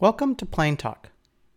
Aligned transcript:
Welcome 0.00 0.34
to 0.36 0.46
Plane 0.46 0.78
Talk. 0.78 1.10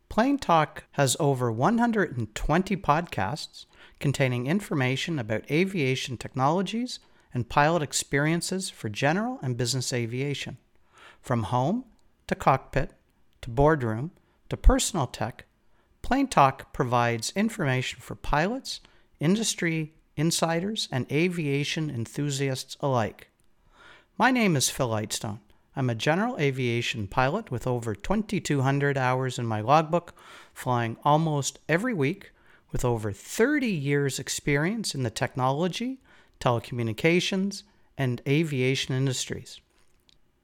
Plane 0.09 0.37
Talk 0.37 0.83
has 0.91 1.15
over 1.17 1.49
120 1.49 2.75
podcasts 2.75 3.67
containing 4.01 4.47
information 4.47 5.17
about 5.17 5.49
aviation 5.49 6.17
technologies 6.17 6.99
and 7.33 7.47
pilot 7.47 7.81
experiences 7.81 8.69
for 8.69 8.89
general 8.89 9.39
and 9.41 9.55
business 9.55 9.93
aviation. 9.93 10.57
From 11.21 11.43
home 11.43 11.85
to 12.27 12.35
cockpit 12.35 12.91
to 13.43 13.49
boardroom 13.49 14.11
to 14.49 14.57
personal 14.57 15.07
tech, 15.07 15.45
Plane 16.01 16.27
Talk 16.27 16.73
provides 16.73 17.31
information 17.37 18.01
for 18.01 18.15
pilots, 18.15 18.81
industry 19.21 19.93
insiders, 20.17 20.89
and 20.91 21.09
aviation 21.09 21.89
enthusiasts 21.89 22.75
alike. 22.81 23.29
My 24.17 24.31
name 24.31 24.57
is 24.57 24.69
Phil 24.69 24.89
Lightstone. 24.89 25.39
I'm 25.75 25.89
a 25.89 25.95
general 25.95 26.37
aviation 26.37 27.07
pilot 27.07 27.49
with 27.49 27.65
over 27.65 27.95
2,200 27.95 28.97
hours 28.97 29.39
in 29.39 29.45
my 29.47 29.61
logbook, 29.61 30.13
flying 30.53 30.97
almost 31.03 31.59
every 31.67 31.93
week 31.93 32.31
with 32.71 32.85
over 32.85 33.11
30 33.11 33.67
years' 33.67 34.19
experience 34.19 34.93
in 34.93 35.03
the 35.03 35.09
technology, 35.09 35.99
telecommunications, 36.39 37.63
and 37.97 38.21
aviation 38.27 38.93
industries. 38.93 39.61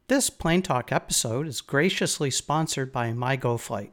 This 0.08 0.32
Plane 0.32 0.64
Talk 0.64 0.92
episode 0.92 1.48
is 1.48 1.62
graciously 1.62 2.32
sponsored 2.32 2.92
by 2.92 3.12
MyGoFlight. 3.12 3.92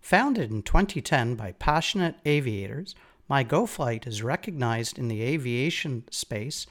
Founded 0.00 0.50
in 0.50 0.62
2010 0.62 1.34
by 1.34 1.52
passionate 1.52 2.16
aviators, 2.24 2.94
MyGoFlight 3.28 4.06
is 4.06 4.22
recognized 4.22 4.98
in 4.98 5.08
the 5.08 5.22
aviation 5.22 6.04
space 6.10 6.66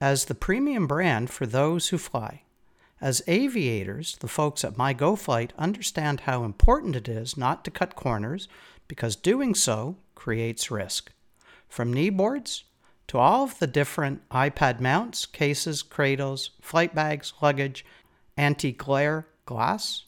as 0.00 0.24
the 0.24 0.34
premium 0.34 0.86
brand 0.86 1.30
for 1.30 1.46
those 1.46 1.88
who 1.88 1.98
fly. 1.98 2.42
As 3.00 3.22
aviators, 3.26 4.16
the 4.20 4.28
folks 4.28 4.64
at 4.64 4.78
my 4.78 4.94
MyGoFlight 4.94 5.50
understand 5.58 6.20
how 6.20 6.44
important 6.44 6.96
it 6.96 7.08
is 7.08 7.36
not 7.36 7.64
to 7.64 7.70
cut 7.70 7.94
corners 7.94 8.48
because 8.88 9.16
doing 9.16 9.54
so 9.54 9.96
creates 10.14 10.70
risk. 10.70 11.12
From 11.68 11.92
knee 11.92 12.10
boards 12.10 12.64
to 13.08 13.18
all 13.18 13.44
of 13.44 13.58
the 13.58 13.66
different 13.66 14.26
iPad 14.30 14.80
mounts, 14.80 15.26
cases, 15.26 15.82
cradles, 15.82 16.50
flight 16.60 16.94
bags, 16.94 17.34
luggage, 17.42 17.84
anti 18.36 18.72
glare 18.72 19.26
glass, 19.44 20.04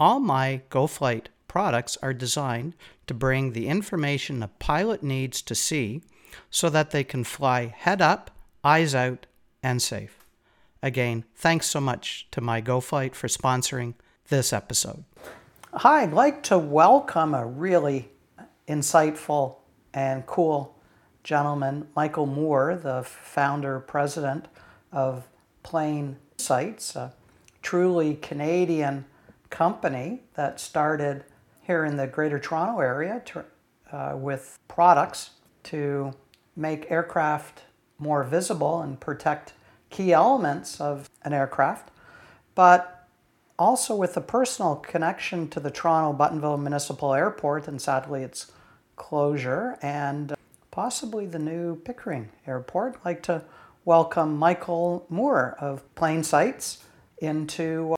all 0.00 0.20
MyGoFlight 0.20 1.26
products 1.48 1.98
are 2.02 2.14
designed 2.14 2.74
to 3.06 3.14
bring 3.14 3.52
the 3.52 3.68
information 3.68 4.42
a 4.42 4.48
pilot 4.48 5.02
needs 5.02 5.42
to 5.42 5.54
see 5.54 6.02
so 6.50 6.70
that 6.70 6.90
they 6.90 7.04
can 7.04 7.24
fly 7.24 7.66
head 7.66 8.00
up, 8.00 8.30
eyes 8.64 8.94
out, 8.94 9.26
and 9.62 9.80
safe. 9.80 10.25
Again, 10.82 11.24
thanks 11.34 11.66
so 11.66 11.80
much 11.80 12.28
to 12.32 12.40
MyGoFlight 12.40 13.14
for 13.14 13.28
sponsoring 13.28 13.94
this 14.28 14.52
episode. 14.52 15.04
Hi, 15.72 16.02
I'd 16.02 16.12
like 16.12 16.42
to 16.44 16.58
welcome 16.58 17.34
a 17.34 17.46
really 17.46 18.10
insightful 18.68 19.56
and 19.94 20.26
cool 20.26 20.76
gentleman, 21.22 21.88
Michael 21.96 22.26
Moore, 22.26 22.78
the 22.80 23.02
founder 23.02 23.80
president 23.80 24.46
of 24.92 25.26
Plane 25.62 26.16
Sights, 26.36 26.94
a 26.94 27.12
truly 27.62 28.14
Canadian 28.14 29.04
company 29.50 30.22
that 30.34 30.60
started 30.60 31.24
here 31.62 31.84
in 31.84 31.96
the 31.96 32.06
Greater 32.06 32.38
Toronto 32.38 32.80
area 32.80 33.22
to, 33.26 33.44
uh, 33.90 34.16
with 34.16 34.56
products 34.68 35.30
to 35.64 36.12
make 36.54 36.90
aircraft 36.90 37.62
more 37.98 38.22
visible 38.22 38.82
and 38.82 39.00
protect 39.00 39.52
key 39.96 40.12
elements 40.12 40.78
of 40.78 41.08
an 41.22 41.32
aircraft, 41.32 41.90
but 42.54 43.08
also 43.58 43.96
with 43.96 44.14
a 44.14 44.20
personal 44.20 44.76
connection 44.76 45.48
to 45.48 45.58
the 45.58 45.70
Toronto 45.70 46.12
Buttonville 46.12 46.60
Municipal 46.60 47.14
Airport 47.14 47.66
and 47.66 47.80
sadly 47.80 48.22
its 48.22 48.52
closure 48.96 49.78
and 49.80 50.34
possibly 50.70 51.24
the 51.24 51.38
new 51.38 51.76
Pickering 51.76 52.28
Airport. 52.46 52.96
I'd 52.96 53.04
like 53.06 53.22
to 53.22 53.42
welcome 53.86 54.36
Michael 54.36 55.06
Moore 55.08 55.56
of 55.58 55.82
Plane 55.94 56.22
Sights 56.22 56.84
into 57.16 57.96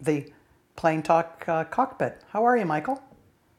the 0.00 0.32
Plane 0.76 1.02
Talk 1.02 1.44
uh, 1.46 1.64
cockpit. 1.64 2.22
How 2.30 2.44
are 2.46 2.56
you, 2.56 2.64
Michael? 2.64 3.02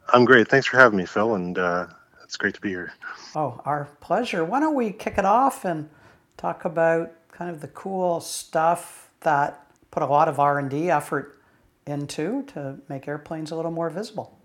I'm 0.09 0.25
great. 0.25 0.47
Thanks 0.47 0.66
for 0.66 0.78
having 0.78 0.97
me, 0.97 1.06
Phil, 1.06 1.35
and 1.35 1.56
uh, 1.59 1.85
it's 2.23 2.35
great 2.35 2.56
to 2.56 2.62
be 2.62 2.69
here. 2.69 2.94
Oh, 3.35 3.62
our 3.63 3.88
pleasure. 4.00 4.44
Why 4.44 4.59
don't 4.59 4.73
we 4.73 4.91
kick 4.91 5.19
it 5.19 5.25
off 5.25 5.66
and 5.66 5.88
talk 6.35 6.66
about 6.66 7.12
kind 7.38 7.51
of 7.51 7.59
the 7.62 7.68
cool 7.68 8.22
stuff 8.22 9.09
that 9.22 9.68
put 9.91 10.01
a 10.01 10.06
lot 10.06 10.28
of 10.28 10.40
R&D 10.40 10.90
effort 10.90 11.41
into 11.85 12.44
to 12.44 12.79
make 12.88 13.07
airplanes 13.07 13.51
a 13.51 13.56
little 13.56 13.72
more 13.72 13.90
visible. 13.90 14.40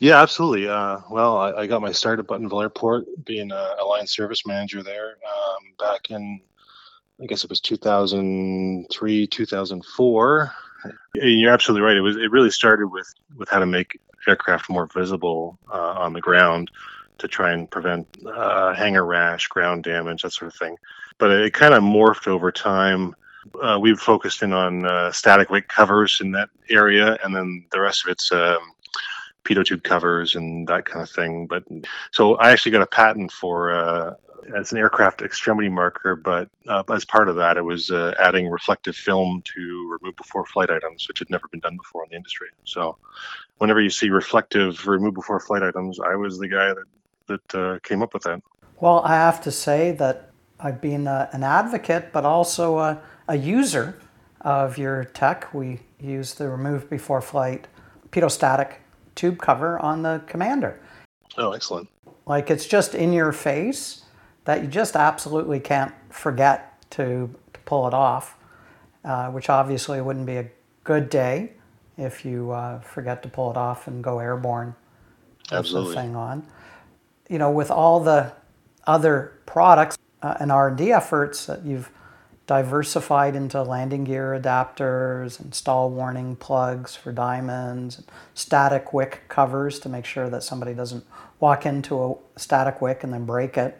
Yeah, 0.00 0.20
absolutely. 0.20 0.68
Uh, 0.68 0.98
well, 1.08 1.38
I, 1.38 1.52
I, 1.52 1.66
got 1.68 1.80
my 1.80 1.92
start 1.92 2.18
at 2.18 2.26
Buttonville 2.26 2.62
Airport, 2.62 3.04
being 3.24 3.52
a, 3.52 3.74
a 3.80 3.84
line 3.84 4.08
service 4.08 4.44
manager 4.44 4.82
there 4.82 5.10
um, 5.10 5.62
back 5.78 6.10
in, 6.10 6.40
I 7.22 7.26
guess 7.26 7.44
it 7.44 7.50
was 7.50 7.60
2003, 7.60 9.26
2004. 9.28 10.52
You're 11.14 11.52
absolutely 11.52 11.86
right. 11.86 11.96
It 11.96 12.00
was. 12.00 12.16
It 12.16 12.30
really 12.30 12.50
started 12.50 12.88
with 12.88 13.06
with 13.36 13.48
how 13.48 13.58
to 13.58 13.64
make 13.64 13.98
aircraft 14.28 14.68
more 14.68 14.86
visible 14.92 15.58
uh, 15.72 15.94
on 15.96 16.12
the 16.12 16.20
ground 16.20 16.70
to 17.18 17.28
try 17.28 17.52
and 17.52 17.70
prevent 17.70 18.06
uh, 18.26 18.74
hangar 18.74 19.06
rash, 19.06 19.46
ground 19.46 19.84
damage, 19.84 20.22
that 20.22 20.32
sort 20.32 20.52
of 20.52 20.58
thing 20.58 20.76
but 21.18 21.30
it 21.30 21.52
kind 21.52 21.74
of 21.74 21.82
morphed 21.82 22.26
over 22.26 22.50
time. 22.50 23.14
Uh, 23.62 23.78
we've 23.80 24.00
focused 24.00 24.42
in 24.42 24.52
on 24.52 24.86
uh, 24.86 25.12
static 25.12 25.50
wick 25.50 25.68
covers 25.68 26.20
in 26.20 26.32
that 26.32 26.48
area, 26.70 27.18
and 27.22 27.34
then 27.34 27.64
the 27.72 27.80
rest 27.80 28.04
of 28.04 28.10
it's 28.10 28.32
um, 28.32 28.58
pitot 29.44 29.66
tube 29.66 29.82
covers 29.82 30.34
and 30.34 30.66
that 30.66 30.84
kind 30.86 31.02
of 31.02 31.10
thing. 31.10 31.46
But 31.46 31.64
so 32.10 32.36
I 32.36 32.50
actually 32.50 32.72
got 32.72 32.82
a 32.82 32.86
patent 32.86 33.30
for 33.30 33.72
uh, 33.72 34.14
as 34.56 34.72
an 34.72 34.78
aircraft 34.78 35.22
extremity 35.22 35.68
marker, 35.68 36.16
but 36.16 36.48
uh, 36.68 36.82
as 36.92 37.04
part 37.04 37.28
of 37.28 37.36
that, 37.36 37.56
it 37.56 37.62
was 37.62 37.90
uh, 37.90 38.14
adding 38.18 38.48
reflective 38.48 38.96
film 38.96 39.42
to 39.54 39.98
remove 40.00 40.16
before 40.16 40.44
flight 40.46 40.70
items, 40.70 41.06
which 41.08 41.18
had 41.18 41.30
never 41.30 41.48
been 41.48 41.60
done 41.60 41.76
before 41.76 42.04
in 42.04 42.10
the 42.10 42.16
industry. 42.16 42.48
So, 42.64 42.96
whenever 43.58 43.80
you 43.80 43.90
see 43.90 44.10
reflective 44.10 44.86
remove 44.86 45.14
before 45.14 45.40
flight 45.40 45.62
items, 45.62 46.00
I 46.00 46.16
was 46.16 46.38
the 46.38 46.48
guy 46.48 46.74
that 46.74 46.84
that 47.26 47.54
uh, 47.54 47.78
came 47.82 48.02
up 48.02 48.12
with 48.12 48.24
that. 48.24 48.42
Well, 48.80 49.00
I 49.00 49.14
have 49.14 49.40
to 49.42 49.50
say 49.50 49.92
that 49.92 50.30
I've 50.60 50.80
been 50.80 51.06
uh, 51.06 51.28
an 51.32 51.42
advocate, 51.42 52.12
but 52.12 52.24
also 52.24 52.78
a, 52.78 53.02
a, 53.28 53.36
user 53.36 53.98
of 54.40 54.78
your 54.78 55.04
tech. 55.04 55.52
We 55.52 55.80
use 56.00 56.34
the 56.34 56.48
remove 56.48 56.88
before 56.88 57.20
flight 57.20 57.66
pitot-static 58.10 58.80
tube 59.14 59.38
cover 59.38 59.78
on 59.78 60.02
the 60.02 60.22
Commander. 60.26 60.80
Oh, 61.36 61.52
excellent. 61.52 61.88
Like 62.26 62.50
it's 62.50 62.66
just 62.66 62.94
in 62.94 63.12
your 63.12 63.32
face 63.32 64.04
that 64.44 64.62
you 64.62 64.68
just 64.68 64.96
absolutely 64.96 65.60
can't 65.60 65.92
forget 66.10 66.80
to, 66.92 67.30
to 67.52 67.60
pull 67.60 67.88
it 67.88 67.94
off, 67.94 68.36
uh, 69.04 69.30
which 69.30 69.50
obviously 69.50 70.00
wouldn't 70.00 70.26
be 70.26 70.36
a 70.36 70.48
good 70.84 71.10
day 71.10 71.52
if 71.96 72.24
you 72.24 72.50
uh, 72.52 72.80
forget 72.80 73.22
to 73.22 73.28
pull 73.28 73.50
it 73.50 73.56
off 73.56 73.88
and 73.88 74.02
go 74.02 74.18
airborne. 74.18 74.74
Absolutely. 75.50 75.94
the 75.94 76.00
thing 76.00 76.16
on. 76.16 76.46
You 77.28 77.38
know, 77.38 77.50
with 77.50 77.70
all 77.70 78.00
the 78.00 78.32
other 78.86 79.38
products, 79.46 79.93
uh, 80.24 80.34
and 80.40 80.50
R&D 80.50 80.90
efforts 80.90 81.44
that 81.46 81.64
you've 81.66 81.90
diversified 82.46 83.36
into 83.36 83.62
landing 83.62 84.04
gear 84.04 84.38
adapters 84.40 85.38
and 85.38 85.54
stall 85.54 85.90
warning 85.90 86.34
plugs 86.36 86.96
for 86.96 87.12
diamonds, 87.12 87.98
and 87.98 88.06
static 88.32 88.92
wick 88.92 89.22
covers 89.28 89.78
to 89.78 89.88
make 89.88 90.06
sure 90.06 90.30
that 90.30 90.42
somebody 90.42 90.72
doesn't 90.72 91.04
walk 91.40 91.66
into 91.66 92.02
a 92.02 92.38
static 92.38 92.80
wick 92.80 93.04
and 93.04 93.12
then 93.12 93.26
break 93.26 93.58
it. 93.58 93.78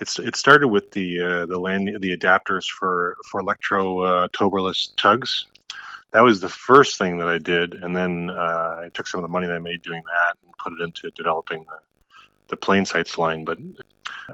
It's 0.00 0.18
it 0.18 0.36
started 0.36 0.68
with 0.68 0.90
the 0.92 1.20
uh, 1.20 1.46
the 1.46 1.58
land 1.58 1.88
the 2.00 2.16
adapters 2.16 2.66
for 2.66 3.16
for 3.30 3.42
Lektro 3.42 4.06
uh, 4.06 4.28
towbarless 4.28 4.94
tugs. 4.96 5.46
That 6.12 6.22
was 6.22 6.40
the 6.40 6.48
first 6.48 6.98
thing 6.98 7.18
that 7.18 7.28
I 7.28 7.38
did, 7.38 7.74
and 7.74 7.94
then 7.94 8.30
uh, 8.30 8.82
I 8.84 8.90
took 8.94 9.06
some 9.06 9.18
of 9.18 9.22
the 9.22 9.32
money 9.32 9.46
that 9.46 9.56
I 9.56 9.60
made 9.60 9.82
doing 9.82 10.02
that 10.06 10.36
and 10.42 10.54
put 10.58 10.72
it 10.72 10.82
into 10.82 11.10
developing 11.10 11.64
the 11.64 11.78
the 12.48 12.56
plane 12.56 12.84
sights 12.84 13.18
line. 13.18 13.44
But 13.44 13.58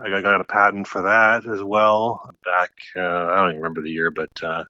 I 0.03 0.21
got 0.21 0.41
a 0.41 0.45
patent 0.45 0.87
for 0.87 1.03
that 1.03 1.47
as 1.47 1.63
well 1.63 2.31
back. 2.45 2.71
Uh, 2.95 3.01
I 3.01 3.37
don't 3.37 3.51
even 3.51 3.63
remember 3.63 3.83
the 3.83 3.91
year, 3.91 4.11
but 4.11 4.31
uh, 4.43 4.65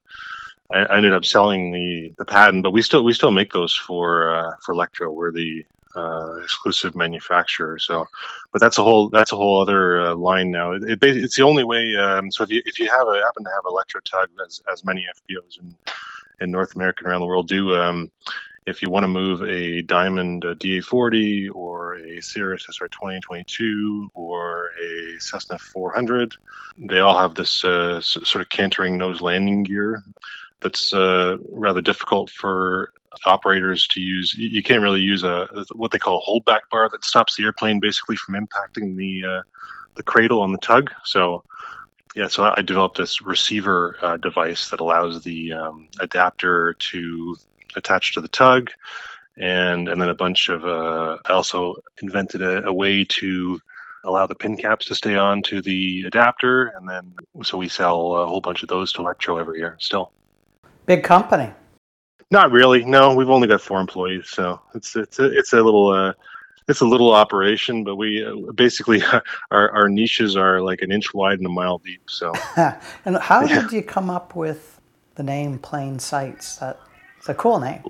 I, 0.71 0.79
I, 0.79 0.97
ended 0.97 1.13
up 1.13 1.25
selling 1.25 1.71
the, 1.71 2.13
the 2.17 2.25
patent. 2.25 2.63
But 2.63 2.71
we 2.71 2.81
still 2.81 3.03
we 3.03 3.13
still 3.13 3.31
make 3.31 3.53
those 3.53 3.75
for 3.75 4.35
uh, 4.35 4.51
for 4.63 4.75
Lektro. 4.75 5.13
We're 5.13 5.31
the 5.31 5.65
uh, 5.95 6.35
exclusive 6.43 6.95
manufacturer. 6.95 7.79
So, 7.79 8.05
but 8.51 8.61
that's 8.61 8.77
a 8.77 8.83
whole 8.83 9.09
that's 9.09 9.31
a 9.31 9.35
whole 9.35 9.61
other 9.61 10.01
uh, 10.01 10.15
line 10.15 10.51
now. 10.51 10.73
It, 10.73 10.83
it, 10.83 10.99
it's 11.01 11.35
the 11.35 11.43
only 11.43 11.63
way. 11.63 11.95
Um, 11.95 12.31
so 12.31 12.43
if 12.43 12.49
you 12.49 12.61
if 12.65 12.79
you 12.79 12.89
have 12.89 13.07
a 13.07 13.21
happen 13.21 13.43
to 13.43 13.49
have 13.49 13.63
Lektro 13.63 14.01
tug 14.03 14.29
as 14.45 14.61
as 14.71 14.85
many 14.85 15.05
FBOs 15.29 15.59
in 15.59 15.75
in 16.39 16.51
North 16.51 16.75
America 16.75 16.99
and 17.03 17.11
around 17.11 17.21
the 17.21 17.27
world 17.27 17.47
do. 17.47 17.75
Um, 17.75 18.11
if 18.67 18.81
you 18.81 18.89
want 18.89 19.05
to 19.05 19.07
move 19.07 19.41
a 19.43 19.81
Diamond 19.81 20.43
a 20.43 20.53
DA40 20.55 21.49
or 21.55 21.95
a 21.95 22.21
Cirrus 22.21 22.65
SR 22.69 22.89
2022 22.89 24.11
or 24.13 24.71
a 24.83 25.17
Cessna 25.19 25.57
400, 25.57 26.35
they 26.77 26.99
all 26.99 27.17
have 27.17 27.33
this 27.33 27.63
uh, 27.63 28.01
sort 28.01 28.41
of 28.41 28.49
castering 28.49 28.97
nose 28.97 29.21
landing 29.21 29.63
gear 29.63 30.03
that's 30.59 30.93
uh, 30.93 31.37
rather 31.49 31.81
difficult 31.81 32.29
for 32.29 32.91
operators 33.25 33.87
to 33.87 34.01
use. 34.01 34.35
You 34.35 34.61
can't 34.61 34.81
really 34.81 35.01
use 35.01 35.23
a 35.23 35.47
what 35.73 35.91
they 35.91 35.97
call 35.97 36.19
a 36.19 36.29
holdback 36.29 36.61
bar 36.69 36.89
that 36.89 37.05
stops 37.05 37.37
the 37.37 37.45
airplane 37.45 37.79
basically 37.79 38.17
from 38.17 38.35
impacting 38.35 38.97
the 38.97 39.23
uh, 39.25 39.41
the 39.95 40.03
cradle 40.03 40.41
on 40.41 40.51
the 40.51 40.57
tug. 40.57 40.91
So 41.05 41.43
yeah, 42.15 42.27
so 42.27 42.53
I 42.57 42.61
developed 42.63 42.97
this 42.97 43.21
receiver 43.21 43.97
uh, 44.01 44.17
device 44.17 44.69
that 44.71 44.81
allows 44.81 45.23
the 45.23 45.53
um, 45.53 45.87
adapter 45.99 46.73
to 46.73 47.37
attach 47.77 48.13
to 48.13 48.21
the 48.21 48.27
tug, 48.27 48.69
and 49.37 49.87
and 49.87 50.01
then 50.01 50.09
a 50.09 50.15
bunch 50.15 50.49
of. 50.49 50.65
Uh, 50.65 51.17
I 51.25 51.33
also 51.33 51.75
invented 52.01 52.41
a, 52.41 52.65
a 52.65 52.73
way 52.73 53.03
to 53.05 53.59
allow 54.03 54.25
the 54.25 54.35
pin 54.35 54.57
caps 54.57 54.85
to 54.87 54.95
stay 54.95 55.15
on 55.15 55.41
to 55.43 55.61
the 55.61 56.03
adapter, 56.07 56.67
and 56.67 56.89
then 56.89 57.13
so 57.43 57.57
we 57.57 57.67
sell 57.67 58.15
a 58.15 58.25
whole 58.25 58.41
bunch 58.41 58.63
of 58.63 58.69
those 58.69 58.91
to 58.93 59.01
Lektro 59.01 59.39
every 59.39 59.59
year. 59.59 59.75
Still, 59.79 60.11
big 60.85 61.03
company. 61.03 61.51
Not 62.29 62.51
really. 62.51 62.83
No, 62.83 63.15
we've 63.15 63.29
only 63.29 63.47
got 63.47 63.61
four 63.61 63.79
employees, 63.79 64.29
so 64.29 64.59
it's 64.75 64.95
it's 64.95 65.19
a, 65.19 65.37
it's 65.37 65.53
a 65.53 65.61
little 65.61 65.89
uh, 65.89 66.13
it's 66.67 66.81
a 66.81 66.85
little 66.85 67.13
operation, 67.13 67.83
but 67.83 67.95
we 67.95 68.25
uh, 68.25 68.51
basically 68.53 69.01
our 69.51 69.71
our 69.71 69.89
niches 69.89 70.35
are 70.35 70.61
like 70.61 70.81
an 70.81 70.91
inch 70.91 71.13
wide 71.13 71.37
and 71.37 71.45
a 71.45 71.49
mile 71.49 71.77
deep. 71.79 72.01
So, 72.07 72.33
and 73.05 73.17
how 73.17 73.45
did 73.45 73.71
you 73.71 73.81
come 73.81 74.09
up 74.09 74.35
with 74.35 74.79
the 75.15 75.23
name 75.23 75.59
Plane 75.59 75.99
Sights? 75.99 76.57
That 76.57 76.79
it's 77.17 77.29
a 77.29 77.33
cool 77.33 77.59
name. 77.59 77.83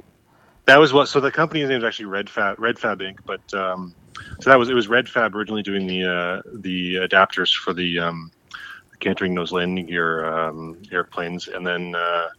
That 0.65 0.77
was 0.77 0.91
what. 0.93 1.07
So 1.07 1.19
the 1.19 1.31
company's 1.31 1.69
name 1.69 1.77
is 1.77 1.83
actually 1.83 2.05
Red 2.05 2.29
Fab 2.29 2.59
Red 2.59 2.77
Fab 2.77 2.99
Inc. 2.99 3.19
But 3.25 3.53
um, 3.53 3.95
so 4.39 4.49
that 4.49 4.59
was 4.59 4.69
it 4.69 4.73
was 4.73 4.87
Red 4.87 5.07
Fab 5.07 5.35
originally 5.35 5.63
doing 5.63 5.87
the 5.87 6.03
uh, 6.03 6.41
the 6.53 6.95
adapters 6.95 7.55
for 7.55 7.73
the 7.73 7.99
um, 7.99 8.31
castering 8.99 9.33
nose 9.33 9.51
landing 9.51 9.85
gear 9.85 10.25
um, 10.25 10.81
airplanes, 10.91 11.47
and 11.47 11.65
then 11.65 11.95
uh, 11.95 12.29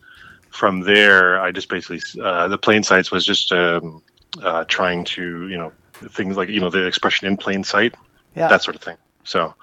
from 0.50 0.80
there 0.80 1.40
I 1.40 1.52
just 1.52 1.68
basically 1.68 2.00
uh, 2.22 2.48
the 2.48 2.58
Plane 2.58 2.82
Sights 2.82 3.10
was 3.10 3.24
just 3.24 3.52
um, 3.52 4.02
uh, 4.42 4.64
trying 4.64 5.04
to 5.04 5.48
you 5.48 5.56
know 5.56 5.72
things 6.10 6.36
like 6.36 6.48
you 6.48 6.60
know 6.60 6.70
the 6.70 6.86
expression 6.86 7.26
in 7.26 7.36
plain 7.36 7.64
sight, 7.64 7.94
yeah. 8.36 8.48
that 8.48 8.62
sort 8.62 8.76
of 8.76 8.82
thing. 8.82 8.96
So 9.24 9.54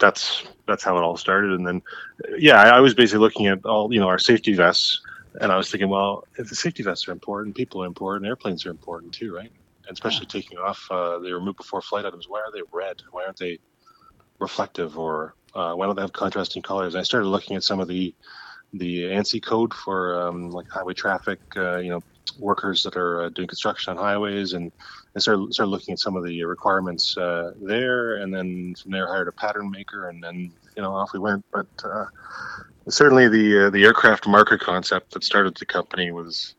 that's 0.00 0.44
that's 0.66 0.82
how 0.82 0.96
it 0.96 1.02
all 1.02 1.16
started. 1.16 1.52
And 1.52 1.66
then, 1.66 1.82
yeah, 2.38 2.60
I, 2.60 2.76
I 2.76 2.80
was 2.80 2.94
basically 2.94 3.20
looking 3.20 3.46
at 3.46 3.64
all 3.64 3.92
you 3.92 4.00
know 4.00 4.08
our 4.08 4.18
safety 4.18 4.54
vests, 4.54 5.00
and 5.40 5.50
I 5.50 5.56
was 5.56 5.70
thinking, 5.70 5.88
well, 5.88 6.24
if 6.38 6.48
the 6.48 6.54
safety 6.54 6.82
vests 6.82 7.08
are 7.08 7.12
important, 7.12 7.56
people 7.56 7.82
are 7.82 7.86
important, 7.86 8.26
airplanes 8.26 8.64
are 8.66 8.70
important 8.70 9.12
too, 9.12 9.34
right? 9.34 9.50
And 9.86 9.92
especially 9.92 10.26
yeah. 10.26 10.40
taking 10.40 10.58
off, 10.58 10.86
uh, 10.90 11.18
they 11.18 11.32
removed 11.32 11.58
before 11.58 11.82
flight 11.82 12.06
items. 12.06 12.28
Why 12.28 12.40
are 12.40 12.52
they 12.52 12.62
red? 12.72 13.02
Why 13.10 13.24
aren't 13.24 13.38
they 13.38 13.58
reflective 14.38 14.98
or 14.98 15.34
uh, 15.54 15.74
why 15.74 15.86
don't 15.86 15.96
they 15.96 16.02
have 16.02 16.12
contrasting 16.12 16.62
colors? 16.62 16.94
And 16.94 17.00
I 17.00 17.04
started 17.04 17.28
looking 17.28 17.56
at 17.56 17.64
some 17.64 17.80
of 17.80 17.88
the 17.88 18.14
the 18.72 19.04
ANSI 19.04 19.40
code 19.42 19.72
for 19.72 20.20
um, 20.20 20.50
like 20.50 20.68
highway 20.68 20.94
traffic, 20.94 21.38
uh, 21.56 21.76
you 21.76 21.90
know, 21.90 22.00
workers 22.38 22.82
that 22.82 22.96
are 22.96 23.24
uh, 23.24 23.28
doing 23.28 23.46
construction 23.46 23.92
on 23.92 24.02
highways 24.02 24.52
and, 24.52 24.72
and 25.14 25.22
started, 25.22 25.52
started 25.54 25.70
looking 25.70 25.92
at 25.92 26.00
some 26.00 26.16
of 26.16 26.24
the 26.24 26.44
requirements 26.44 27.16
uh, 27.16 27.52
there. 27.60 28.16
And 28.16 28.34
then 28.34 28.74
from 28.74 28.90
there, 28.90 29.06
hired 29.06 29.28
a 29.28 29.32
pattern 29.32 29.70
maker 29.70 30.08
and 30.08 30.22
then, 30.22 30.52
you 30.76 30.82
know, 30.82 30.92
off 30.92 31.12
we 31.12 31.20
went. 31.20 31.44
But 31.52 31.68
uh, 31.84 32.06
certainly 32.88 33.28
the, 33.28 33.66
uh, 33.66 33.70
the 33.70 33.84
aircraft 33.84 34.26
marker 34.26 34.58
concept 34.58 35.12
that 35.12 35.24
started 35.24 35.56
the 35.56 35.66
company 35.66 36.10
was 36.12 36.54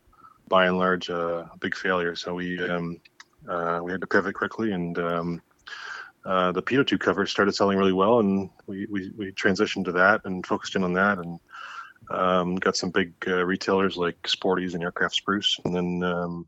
by 0.47 0.67
and 0.67 0.77
large 0.77 1.09
uh, 1.09 1.45
a 1.51 1.57
big 1.59 1.75
failure. 1.75 2.15
So 2.15 2.35
we, 2.35 2.61
um, 2.67 2.99
uh, 3.47 3.79
we 3.83 3.91
had 3.91 4.01
to 4.01 4.07
pivot 4.07 4.35
quickly 4.35 4.71
and 4.71 4.97
um, 4.99 5.41
the 6.23 6.61
Pitot 6.61 6.87
tube 6.87 6.99
cover 6.99 7.25
started 7.25 7.53
selling 7.53 7.77
really 7.77 7.93
well. 7.93 8.19
And 8.19 8.49
we, 8.67 8.87
we, 8.89 9.11
we 9.17 9.31
transitioned 9.31 9.85
to 9.85 9.91
that 9.93 10.21
and 10.25 10.45
focused 10.45 10.75
in 10.75 10.83
on 10.83 10.93
that. 10.93 11.17
And 11.19 11.39
um, 12.09 12.55
got 12.55 12.75
some 12.75 12.89
big 12.89 13.13
uh, 13.27 13.45
retailers 13.45 13.97
like 13.97 14.15
Sporty's 14.27 14.73
and 14.73 14.83
Aircraft 14.83 15.15
Spruce, 15.15 15.59
and 15.65 15.75
then 15.75 16.03
um, 16.03 16.47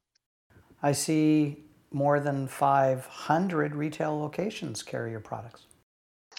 I 0.83 0.91
see 0.91 1.63
more 1.91 2.19
than 2.19 2.47
500 2.47 3.75
retail 3.75 4.19
locations 4.19 4.83
carry 4.83 5.11
your 5.11 5.19
products. 5.19 5.65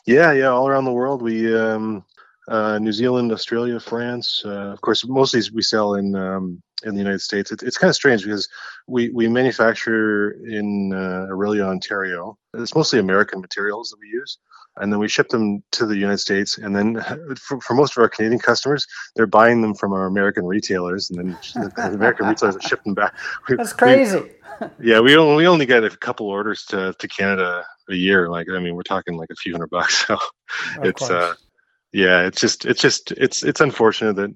Yeah, 0.07 0.33
yeah, 0.33 0.49
all 0.49 0.69
around 0.69 0.85
the 0.85 0.93
world. 0.93 1.23
We 1.23 1.57
um, 1.57 2.05
uh, 2.49 2.79
New 2.79 2.93
Zealand, 2.93 3.33
Australia, 3.33 3.79
France. 3.79 4.43
Uh, 4.45 4.73
of 4.73 4.81
course, 4.81 5.07
most 5.07 5.35
of 5.35 5.39
these 5.39 5.53
we 5.53 5.63
sell 5.63 5.95
in 5.95 6.15
um, 6.15 6.63
in 6.85 6.95
the 6.95 7.01
United 7.01 7.21
States. 7.21 7.53
It, 7.53 7.63
it's 7.63 7.79
kind 7.79 7.89
of 7.89 7.95
strange 7.95 8.23
because 8.23 8.49
we 8.87 9.11
we 9.11 9.29
manufacture 9.29 10.33
in 10.47 10.93
uh, 10.93 11.27
Orillia, 11.31 11.67
Ontario. 11.67 12.39
It's 12.55 12.75
mostly 12.75 12.99
American 12.99 13.41
materials 13.41 13.91
that 13.91 13.99
we 14.01 14.09
use, 14.09 14.39
and 14.77 14.93
then 14.93 14.99
we 14.99 15.09
ship 15.09 15.29
them 15.29 15.63
to 15.73 15.87
the 15.87 15.97
United 15.97 16.19
States. 16.19 16.59
And 16.59 16.75
then 16.75 17.03
for, 17.37 17.61
for 17.61 17.75
most 17.75 17.97
of 17.97 18.03
our 18.03 18.09
Canadian 18.09 18.41
customers, 18.41 18.87
they're 19.17 19.27
buying 19.27 19.61
them 19.61 19.75
from 19.75 19.93
our 19.93 20.07
American 20.07 20.47
retailers, 20.47 21.11
and 21.11 21.19
then 21.19 21.39
the 21.77 21.95
American 21.95 22.27
retailers 22.29 22.57
ship 22.63 22.83
them 22.85 22.95
back. 22.95 23.15
We, 23.49 23.57
That's 23.57 23.73
crazy. 23.73 24.21
We, 24.21 24.31
yeah, 24.91 25.01
we 25.01 25.17
only, 25.17 25.37
we 25.37 25.47
only 25.47 25.67
get 25.67 25.85
a 25.85 25.91
couple 25.91 26.27
orders 26.27 26.65
to, 26.67 26.95
to 26.99 27.09
Canada 27.09 27.65
a 27.89 27.95
year. 27.95 28.29
Like 28.29 28.49
I 28.51 28.59
mean, 28.59 28.75
we're 28.75 28.83
talking 28.83 29.17
like 29.17 29.31
a 29.31 29.37
few 29.37 29.53
hundred 29.53 29.71
bucks. 29.71 30.07
So 30.07 30.15
of 30.15 30.85
it's 30.85 31.11
uh, 31.11 31.35
yeah, 31.93 32.27
it's 32.27 32.41
just 32.41 32.65
it's 32.65 32.81
just 32.81 33.13
it's 33.13 33.43
it's 33.43 33.61
unfortunate 33.61 34.17
that 34.17 34.35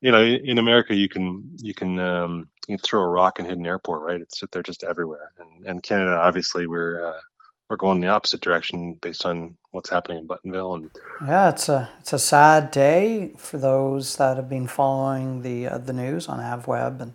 you 0.00 0.12
know 0.12 0.22
in 0.22 0.58
America 0.58 0.94
you 0.94 1.08
can 1.08 1.42
you 1.56 1.74
can 1.74 1.98
um, 1.98 2.48
you 2.68 2.76
can 2.76 2.82
throw 2.84 3.02
a 3.02 3.08
rock 3.08 3.38
and 3.38 3.48
hit 3.48 3.58
an 3.58 3.66
airport, 3.66 4.02
right? 4.02 4.20
It's 4.20 4.42
they're 4.52 4.62
just 4.62 4.84
everywhere. 4.84 5.32
And 5.38 5.66
and 5.66 5.82
Canada, 5.82 6.16
obviously, 6.16 6.66
we're 6.66 7.06
uh, 7.06 7.20
we're 7.68 7.76
going 7.76 8.00
the 8.00 8.08
opposite 8.08 8.40
direction 8.40 8.94
based 8.94 9.26
on 9.26 9.56
what's 9.72 9.90
happening 9.90 10.18
in 10.18 10.28
Buttonville. 10.28 10.76
And 10.76 10.90
yeah, 11.26 11.48
it's 11.48 11.68
a 11.68 11.90
it's 12.00 12.12
a 12.12 12.18
sad 12.18 12.70
day 12.70 13.32
for 13.36 13.58
those 13.58 14.16
that 14.16 14.36
have 14.36 14.48
been 14.48 14.66
following 14.66 15.42
the 15.42 15.68
uh, 15.68 15.78
the 15.78 15.92
news 15.92 16.28
on 16.28 16.38
AvWeb 16.38 17.00
and 17.00 17.14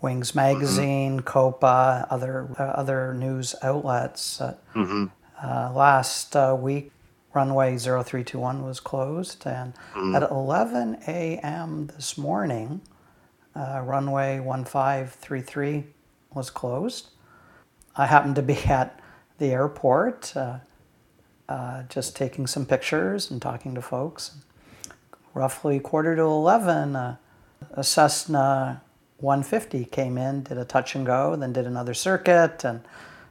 Wings 0.00 0.30
mm-hmm. 0.30 0.38
Magazine, 0.38 1.16
mm-hmm. 1.18 1.26
COPA, 1.26 2.06
other 2.10 2.48
uh, 2.58 2.62
other 2.62 3.14
news 3.14 3.54
outlets. 3.62 4.40
Uh, 4.40 4.56
mm-hmm. 4.74 5.76
last 5.76 6.34
uh, 6.34 6.56
week, 6.58 6.92
runway 7.34 7.76
0321 7.76 8.64
was 8.64 8.80
closed, 8.80 9.46
and 9.46 9.74
mm-hmm. 9.94 10.14
at 10.14 10.30
11 10.30 10.98
a.m. 11.06 11.86
this 11.94 12.16
morning, 12.16 12.80
uh, 13.54 13.82
runway 13.84 14.40
1533 14.40 15.84
was 16.34 16.50
closed. 16.50 17.08
I 17.96 18.06
happened 18.06 18.36
to 18.36 18.42
be 18.42 18.56
at 18.64 19.00
the 19.38 19.46
airport, 19.46 20.36
uh, 20.36 20.58
uh, 21.48 21.82
just 21.88 22.16
taking 22.16 22.46
some 22.46 22.66
pictures 22.66 23.30
and 23.30 23.40
talking 23.40 23.74
to 23.74 23.82
folks. 23.82 24.36
Roughly 25.34 25.78
quarter 25.80 26.16
to 26.16 26.22
11, 26.22 26.96
uh, 26.96 27.16
a 27.72 27.84
Cessna 27.84 28.82
150 29.18 29.84
came 29.86 30.16
in, 30.16 30.42
did 30.42 30.58
a 30.58 30.64
touch 30.64 30.94
and 30.94 31.04
go, 31.04 31.34
then 31.36 31.52
did 31.52 31.66
another 31.66 31.94
circuit, 31.94 32.64
and 32.64 32.80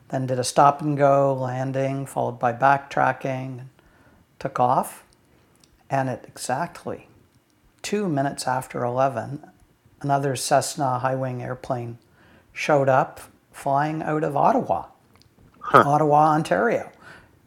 then 0.09 0.25
did 0.25 0.39
a 0.39 0.43
stop 0.43 0.81
and 0.81 0.97
go 0.97 1.33
landing, 1.33 2.05
followed 2.05 2.39
by 2.39 2.53
backtracking, 2.53 3.65
took 4.39 4.59
off. 4.59 5.03
And 5.89 6.09
at 6.09 6.25
exactly 6.27 7.07
two 7.81 8.09
minutes 8.09 8.47
after 8.47 8.83
11, 8.83 9.49
another 10.01 10.35
Cessna 10.35 10.99
high 10.99 11.15
wing 11.15 11.41
airplane 11.41 11.97
showed 12.51 12.89
up 12.89 13.21
flying 13.51 14.03
out 14.03 14.23
of 14.23 14.35
Ottawa 14.35 14.87
huh. 15.67 15.83
Ottawa, 15.85 16.33
Ontario. 16.33 16.91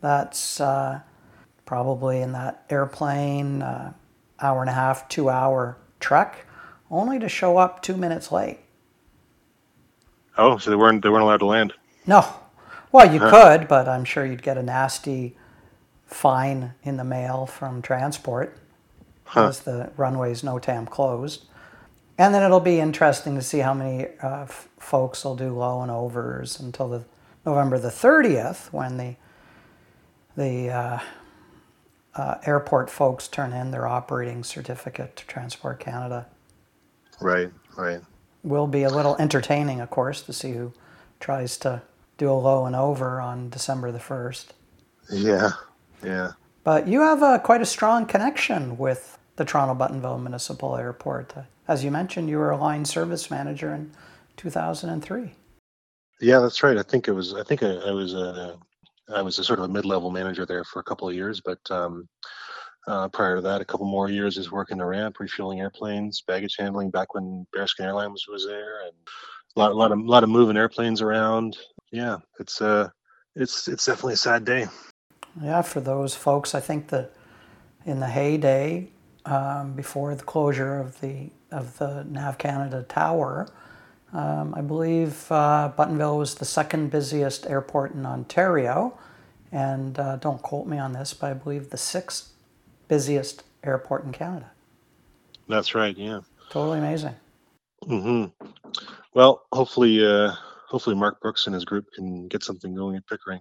That's 0.01 0.61
uh, 0.61 1.01
probably 1.65 2.21
in 2.21 2.33
that 2.33 2.65
airplane, 2.71 3.63
uh, 3.63 3.93
hour 4.41 4.61
and 4.61 4.71
a 4.71 4.75
half, 4.75 5.09
two 5.09 5.29
hour 5.29 5.77
trek, 5.99 6.47
only 6.91 7.19
to 7.19 7.29
show 7.29 7.57
up 7.57 7.83
two 7.83 7.97
minutes 7.97 8.33
late. 8.33 8.59
Oh, 10.39 10.59
so 10.59 10.71
they 10.71 10.77
weren't 10.77 11.03
they 11.03 11.11
weren't 11.11 11.25
allowed 11.25 11.39
to 11.39 11.47
land. 11.47 11.75
No, 12.07 12.25
well 12.93 13.13
you 13.13 13.21
huh. 13.21 13.31
could, 13.31 13.69
but 13.69 13.89
I'm 13.89 14.05
sure 14.05 14.25
you'd 14.25 14.43
get 14.43 14.57
a 14.57 14.63
nasty 14.63 15.37
fine 16.11 16.75
in 16.83 16.97
the 16.97 17.05
mail 17.05 17.47
from 17.47 17.81
transport 17.81 18.57
huh. 19.25 19.43
because 19.43 19.61
the 19.61 19.91
runway's 19.97 20.43
NOTAM 20.43 20.89
closed. 20.89 21.47
And 22.19 22.35
then 22.35 22.43
it'll 22.43 22.61
be 22.61 22.81
interesting 22.81 23.35
to 23.37 23.43
see 23.43 23.61
how 23.61 23.73
many 23.73 24.09
uh, 24.23 24.43
f- 24.43 24.69
folks 24.79 25.25
will 25.25 25.37
do 25.37 25.55
low 25.55 25.81
and 25.81 25.91
overs 25.91 26.61
until 26.61 26.89
the 26.89 27.05
November 27.47 27.79
the 27.79 27.89
30th 27.89 28.73
when 28.73 28.97
the 28.99 29.17
the 30.37 30.71
uh, 30.71 30.99
uh, 32.15 32.37
airport 32.45 32.91
folks 32.91 33.29
turn 33.29 33.53
in 33.53 33.71
their 33.71 33.87
operating 33.87 34.45
certificate 34.45 35.17
to 35.17 35.27
Transport 35.27 35.81
Canada. 35.81 36.27
Right, 37.21 37.51
right. 37.77 38.01
Will 38.43 38.67
be 38.67 38.83
a 38.85 38.91
little 38.91 39.17
entertaining, 39.19 39.81
of 39.81 39.91
course, 39.91 40.23
to 40.23 40.33
see 40.33 40.53
who 40.53 40.73
tries 41.19 41.57
to 41.59 41.83
do 42.17 42.31
a 42.31 42.33
low 42.33 42.65
and 42.65 42.77
over 42.77 43.21
on 43.21 43.51
December 43.51 43.91
the 43.91 43.99
1st. 43.99 44.47
Yeah, 45.11 45.51
yeah. 46.05 46.33
But 46.65 46.89
you 46.89 47.01
have 47.01 47.23
a, 47.23 47.39
quite 47.39 47.63
a 47.63 47.67
strong 47.67 48.07
connection 48.07 48.77
with 48.77 49.19
the 49.37 49.45
Toronto 49.45 49.75
Buttonville 49.75 50.21
Municipal 50.21 50.77
Airport. 50.77 51.35
As 51.67 51.83
you 51.85 51.91
mentioned, 51.91 52.29
you 52.29 52.39
were 52.39 52.51
a 52.51 52.57
line 52.57 52.85
service 52.85 53.31
manager 53.31 53.75
in 53.75 53.91
2003. 54.37 55.33
Yeah, 56.21 56.39
that's 56.41 56.63
right. 56.63 56.77
I 56.77 56.83
think 56.83 57.09
it 57.09 57.13
was. 57.13 57.35
I 57.35 57.43
think 57.43 57.63
I, 57.63 57.73
I 57.77 57.93
was 57.93 58.15
a. 58.15 58.59
I 59.15 59.23
was 59.23 59.39
a 59.39 59.45
sort 59.45 59.59
of 59.59 59.65
a 59.65 59.69
mid-level 59.69 60.11
manager 60.11 60.47
there 60.47 60.63
for 60.65 60.79
a 60.79 60.85
couple 60.85 61.09
of 61.09 61.15
years, 61.15 61.41
but 61.41 61.59
um, 61.71 62.09
Uh, 62.87 63.09
prior 63.09 63.37
to 63.37 63.43
that, 63.43 63.61
a 63.61 63.65
couple 63.65 63.87
more 63.87 64.09
years 64.09 64.39
is 64.39 64.51
working 64.51 64.79
the 64.79 64.85
ramp, 64.85 65.21
refueling 65.21 65.61
airplanes, 65.61 66.23
baggage 66.27 66.57
handling. 66.59 66.91
Back 66.91 67.15
when 67.15 67.47
Bearskin 67.53 67.85
Airlines 67.85 68.25
was 68.27 68.47
there, 68.47 68.83
and 68.87 68.93
a 69.55 69.59
lot, 69.59 69.73
a 69.73 69.75
lot 69.75 69.93
of, 69.93 69.99
a 69.99 70.03
lot 70.03 70.25
of 70.25 70.31
moving 70.31 70.57
airplanes 70.57 71.03
around. 71.03 71.57
Yeah, 71.93 72.17
it's 72.39 72.61
uh, 72.63 72.89
it's 73.37 73.69
it's 73.69 73.85
definitely 73.85 74.15
a 74.15 74.19
sad 74.19 74.45
day. 74.45 74.67
Yeah, 75.41 75.63
for 75.63 75.81
those 75.81 76.15
folks, 76.15 76.55
I 76.55 76.61
think 76.61 76.89
that 76.89 77.13
in 77.85 78.01
the 78.01 78.07
heyday, 78.09 78.89
um, 79.25 79.73
before 79.75 80.15
the 80.15 80.25
closure 80.25 80.79
of 80.79 81.01
the 81.01 81.31
of 81.51 81.79
the 81.79 82.05
Nav 82.05 82.39
Canada 82.39 82.85
Tower, 82.89 83.49
um, 84.13 84.55
I 84.57 84.61
believe 84.61 85.27
uh, 85.31 85.73
Buttonville 85.77 86.19
was 86.19 86.37
the 86.37 86.45
second 86.45 86.91
busiest 86.91 87.47
airport 87.47 87.93
in 87.95 88.07
Ontario, 88.07 88.97
and 89.53 89.99
uh, 89.99 90.17
don't 90.17 90.41
quote 90.43 90.67
me 90.67 90.79
on 90.79 90.93
this, 90.93 91.13
but 91.13 91.31
I 91.31 91.35
believe 91.35 91.71
the 91.71 91.77
sixth 91.77 92.33
busiest 92.89 93.43
airport 93.65 94.05
in 94.05 94.13
Canada. 94.13 94.51
That's 95.49 95.75
right. 95.75 95.97
Yeah. 95.97 96.21
Totally 96.51 96.79
amazing. 96.79 97.15
hmm 97.85 98.27
Well, 99.15 99.43
hopefully, 99.53 100.05
uh, 100.05 100.33
hopefully 100.69 100.97
Mark 100.97 101.21
Brooks 101.21 101.47
and 101.47 101.55
his 101.55 101.65
group 101.65 101.87
can 101.95 102.29
get 102.29 102.43
something 102.43 102.75
going 102.75 102.97
at 102.97 103.07
Pickering. 103.07 103.41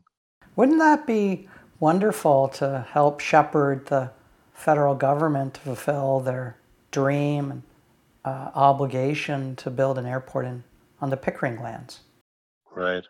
Wouldn't 0.56 0.80
that 0.80 1.06
be 1.08 1.48
wonderful 1.80 2.48
to 2.50 2.86
help 2.92 3.20
shepherd 3.20 3.88
the 3.88 4.12
federal 4.54 4.96
government 4.96 5.56
to 5.56 5.60
fulfill 5.62 6.20
their 6.20 6.58
dream 6.92 7.52
and 7.52 7.64
uh, 8.26 8.52
obligation 8.54 9.56
to 9.56 9.70
build 9.70 9.98
an 9.98 10.06
airport 10.06 10.46
in 10.46 10.64
on 11.02 11.10
the 11.10 11.18
Pickering 11.18 11.62
lands? 11.62 12.02
Right. 12.76 13.04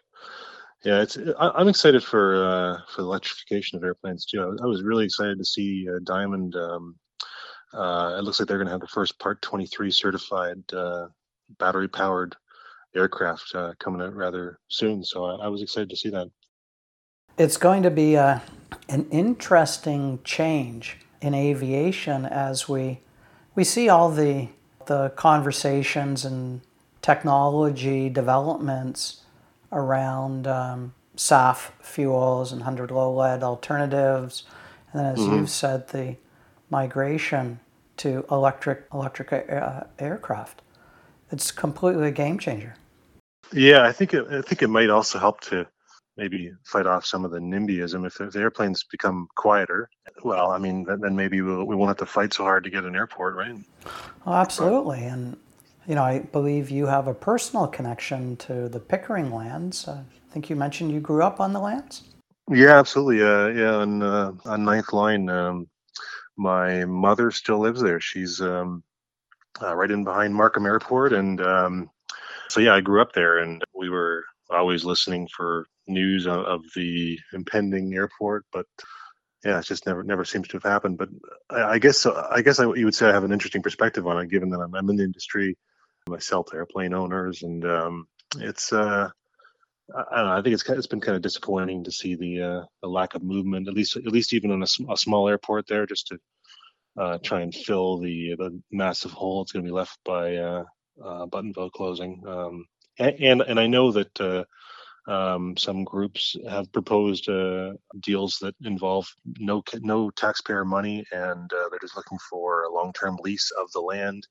Yeah, 0.85 1.01
it's. 1.01 1.17
I, 1.39 1.59
am 1.59 1.67
excited 1.67 2.03
for 2.03 2.45
uh, 2.45 2.77
for 2.93 3.01
the 3.01 3.07
electrification 3.07 3.77
of 3.77 3.83
airplanes 3.83 4.25
too. 4.25 4.41
I, 4.41 4.63
I 4.63 4.67
was 4.67 4.81
really 4.81 5.05
excited 5.05 5.37
to 5.37 5.45
see 5.45 5.87
uh, 5.89 5.99
Diamond. 6.03 6.55
Um, 6.55 6.95
uh, 7.73 8.15
it 8.17 8.23
looks 8.23 8.39
like 8.39 8.47
they're 8.47 8.57
going 8.57 8.67
to 8.67 8.71
have 8.71 8.81
the 8.81 8.87
first 8.87 9.19
Part 9.19 9.41
23 9.41 9.91
certified 9.91 10.63
uh, 10.73 11.07
battery 11.59 11.87
powered 11.87 12.35
aircraft 12.95 13.53
uh, 13.53 13.73
coming 13.79 14.01
out 14.01 14.15
rather 14.15 14.59
soon. 14.69 15.03
So 15.03 15.25
I, 15.25 15.45
I, 15.45 15.47
was 15.47 15.61
excited 15.61 15.89
to 15.89 15.95
see 15.95 16.09
that. 16.09 16.27
It's 17.39 17.55
going 17.55 17.83
to 17.83 17.89
be 17.89 18.15
a, 18.15 18.25
uh, 18.25 18.39
an 18.89 19.07
interesting 19.11 20.19
change 20.25 20.97
in 21.21 21.33
aviation 21.33 22.25
as 22.25 22.67
we 22.67 22.99
we 23.55 23.63
see 23.63 23.87
all 23.87 24.11
the 24.11 24.49
the 24.87 25.11
conversations 25.15 26.25
and 26.25 26.59
technology 27.01 28.09
developments 28.09 29.21
around 29.71 30.47
um, 30.47 30.93
SAF 31.15 31.71
fuels 31.81 32.51
and 32.51 32.59
100 32.59 32.91
low 32.91 33.13
lead 33.13 33.41
alternatives. 33.41 34.43
And 34.91 34.99
then, 34.99 35.13
as 35.13 35.19
mm-hmm. 35.19 35.35
you've 35.37 35.49
said, 35.49 35.87
the 35.89 36.17
migration 36.69 37.61
to 37.97 38.25
electric 38.29 38.85
electric 38.93 39.31
uh, 39.31 39.85
aircraft. 39.97 40.61
It's 41.31 41.51
completely 41.51 42.09
a 42.09 42.11
game 42.11 42.37
changer. 42.37 42.75
Yeah, 43.53 43.83
I 43.83 43.93
think 43.93 44.13
it, 44.13 44.25
I 44.29 44.41
think 44.41 44.61
it 44.61 44.67
might 44.67 44.89
also 44.89 45.19
help 45.19 45.39
to 45.41 45.67
maybe 46.19 46.51
fight 46.65 46.85
off 46.85 47.05
some 47.05 47.23
of 47.23 47.31
the 47.31 47.39
NIMBYism. 47.39 48.05
If, 48.05 48.19
if 48.19 48.33
the 48.33 48.39
airplanes 48.39 48.83
become 48.83 49.27
quieter, 49.35 49.89
well, 50.23 50.51
I 50.51 50.57
mean, 50.57 50.83
then, 50.83 50.99
then 50.99 51.15
maybe 51.15 51.41
we'll, 51.41 51.63
we 51.63 51.75
won't 51.75 51.89
have 51.89 51.97
to 51.97 52.05
fight 52.05 52.33
so 52.33 52.43
hard 52.43 52.63
to 52.65 52.69
get 52.69 52.83
an 52.83 52.95
airport, 52.95 53.35
right? 53.35 53.55
Oh, 54.27 54.33
absolutely. 54.33 55.05
And 55.05 55.37
you 55.87 55.95
know, 55.95 56.03
I 56.03 56.19
believe 56.19 56.69
you 56.69 56.85
have 56.85 57.07
a 57.07 57.15
personal 57.15 57.65
connection 57.65 58.37
to 58.37 58.69
the 58.69 58.79
Pickering 58.79 59.33
lands. 59.33 59.87
I 59.87 60.03
think 60.29 60.49
you 60.49 60.55
mentioned 60.55 60.91
you 60.91 60.99
grew 60.99 61.23
up 61.23 61.39
on 61.39 61.53
the 61.53 61.59
lands. 61.59 62.03
Yeah, 62.51 62.77
absolutely. 62.77 63.23
Uh, 63.23 63.47
yeah, 63.47 63.75
on 63.75 64.03
uh, 64.03 64.33
on 64.45 64.65
Ninth 64.65 64.93
Line, 64.93 65.29
um, 65.29 65.67
my 66.37 66.85
mother 66.85 67.31
still 67.31 67.59
lives 67.59 67.81
there. 67.81 67.99
She's 67.99 68.39
um, 68.39 68.83
uh, 69.61 69.75
right 69.75 69.89
in 69.89 70.03
behind 70.03 70.35
Markham 70.35 70.65
Airport, 70.65 71.13
and 71.13 71.41
um, 71.41 71.89
so 72.49 72.59
yeah, 72.59 72.75
I 72.75 72.81
grew 72.81 73.01
up 73.01 73.13
there, 73.13 73.39
and 73.39 73.63
we 73.73 73.89
were 73.89 74.25
always 74.49 74.85
listening 74.85 75.27
for 75.35 75.65
news 75.87 76.27
of, 76.27 76.61
the 76.75 77.17
impending 77.33 77.93
airport, 77.93 78.45
but 78.51 78.65
yeah, 79.43 79.59
it 79.59 79.65
just 79.65 79.85
never 79.85 80.03
never 80.03 80.25
seems 80.25 80.47
to 80.49 80.57
have 80.57 80.63
happened. 80.63 80.97
But 80.97 81.09
I, 81.49 81.61
I 81.61 81.79
guess 81.79 82.05
I 82.05 82.41
guess 82.41 82.59
I, 82.59 82.63
you 82.73 82.85
would 82.85 82.95
say 82.95 83.07
I 83.07 83.13
have 83.13 83.23
an 83.23 83.31
interesting 83.31 83.63
perspective 83.63 84.05
on 84.05 84.19
it, 84.19 84.29
given 84.29 84.49
that 84.49 84.59
I'm, 84.59 84.75
I'm 84.75 84.89
in 84.89 84.97
the 84.97 85.03
industry 85.03 85.57
myself 86.07 86.47
to 86.47 86.57
airplane 86.57 86.93
owners, 86.93 87.43
and 87.43 87.63
um, 87.65 88.07
it's 88.37 88.73
uh, 88.73 89.09
I 89.95 90.15
don't 90.17 90.25
know. 90.25 90.37
I 90.37 90.41
think 90.41 90.53
it's 90.53 90.69
it's 90.69 90.87
been 90.87 91.01
kind 91.01 91.15
of 91.15 91.21
disappointing 91.21 91.85
to 91.85 91.91
see 91.91 92.15
the 92.15 92.41
uh, 92.41 92.65
the 92.81 92.89
lack 92.89 93.15
of 93.15 93.23
movement, 93.23 93.67
at 93.67 93.73
least 93.73 93.95
at 93.95 94.05
least 94.07 94.33
even 94.33 94.51
on 94.51 94.61
a, 94.61 94.91
a 94.91 94.97
small 94.97 95.29
airport 95.29 95.67
there, 95.67 95.85
just 95.85 96.07
to 96.07 96.19
uh, 96.99 97.17
try 97.23 97.41
and 97.41 97.53
fill 97.53 97.99
the 97.99 98.35
the 98.37 98.61
massive 98.71 99.11
hole 99.11 99.43
that's 99.43 99.51
going 99.51 99.63
to 99.63 99.69
be 99.69 99.75
left 99.75 99.97
by 100.03 100.35
uh, 100.35 100.63
uh, 101.03 101.25
Buttonville 101.27 101.71
closing. 101.71 102.21
Um, 102.27 102.65
and 102.99 103.41
and 103.41 103.59
I 103.59 103.67
know 103.67 103.91
that. 103.91 104.19
Uh, 104.19 104.43
um, 105.07 105.57
some 105.57 105.85
groups 105.85 106.35
have 106.47 106.71
proposed 106.71 107.29
uh, 107.29 107.71
deals 107.99 108.37
that 108.41 108.53
involve 108.61 109.07
no 109.39 109.63
no 109.79 110.11
taxpayer 110.11 110.63
money, 110.63 111.03
and 111.11 111.51
uh, 111.51 111.69
they're 111.69 111.79
just 111.81 111.95
looking 111.95 112.19
for 112.29 112.65
a 112.65 112.71
long-term 112.71 113.17
lease 113.23 113.49
of 113.59 113.71
the 113.71 113.79
land 113.79 114.27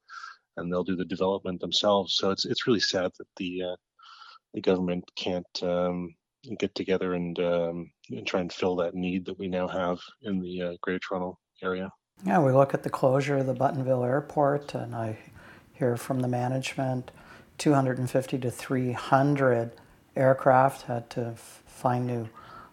and 0.58 0.70
they'll 0.70 0.84
do 0.84 0.96
the 0.96 1.04
development 1.04 1.60
themselves. 1.60 2.14
So 2.14 2.30
it's 2.30 2.44
it's 2.44 2.66
really 2.66 2.80
sad 2.80 3.10
that 3.18 3.26
the 3.36 3.62
uh, 3.62 3.76
the 4.54 4.60
government 4.60 5.04
can't 5.16 5.62
um, 5.62 6.14
get 6.58 6.74
together 6.74 7.14
and, 7.14 7.38
um, 7.38 7.90
and 8.10 8.26
try 8.26 8.40
and 8.40 8.52
fill 8.52 8.76
that 8.76 8.94
need 8.94 9.26
that 9.26 9.38
we 9.38 9.48
now 9.48 9.68
have 9.68 9.98
in 10.22 10.40
the 10.40 10.62
uh, 10.62 10.72
Greater 10.82 11.00
Toronto 11.00 11.38
area. 11.62 11.90
Yeah, 12.24 12.40
we 12.40 12.52
look 12.52 12.74
at 12.74 12.82
the 12.82 12.90
closure 12.90 13.38
of 13.38 13.46
the 13.46 13.54
Buttonville 13.54 14.06
Airport, 14.06 14.74
and 14.74 14.94
I 14.94 15.18
hear 15.74 15.96
from 15.96 16.20
the 16.20 16.28
management 16.28 17.10
250 17.58 18.38
to 18.38 18.50
300 18.50 19.72
aircraft 20.16 20.82
had 20.82 21.10
to 21.10 21.34
find 21.66 22.06
new 22.06 22.28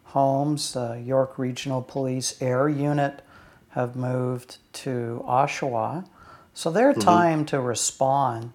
homes. 0.06 0.74
The 0.74 1.01
York 1.04 1.38
Regional 1.38 1.82
Police 1.82 2.42
Air 2.42 2.70
Unit 2.70 3.22
have 3.70 3.96
moved 3.96 4.58
to 4.74 5.24
Oshawa. 5.27 6.08
So 6.54 6.72
their 6.72 6.92
mm-hmm. 6.92 7.01
time 7.01 7.46
to 7.48 7.60
respond 7.60 8.54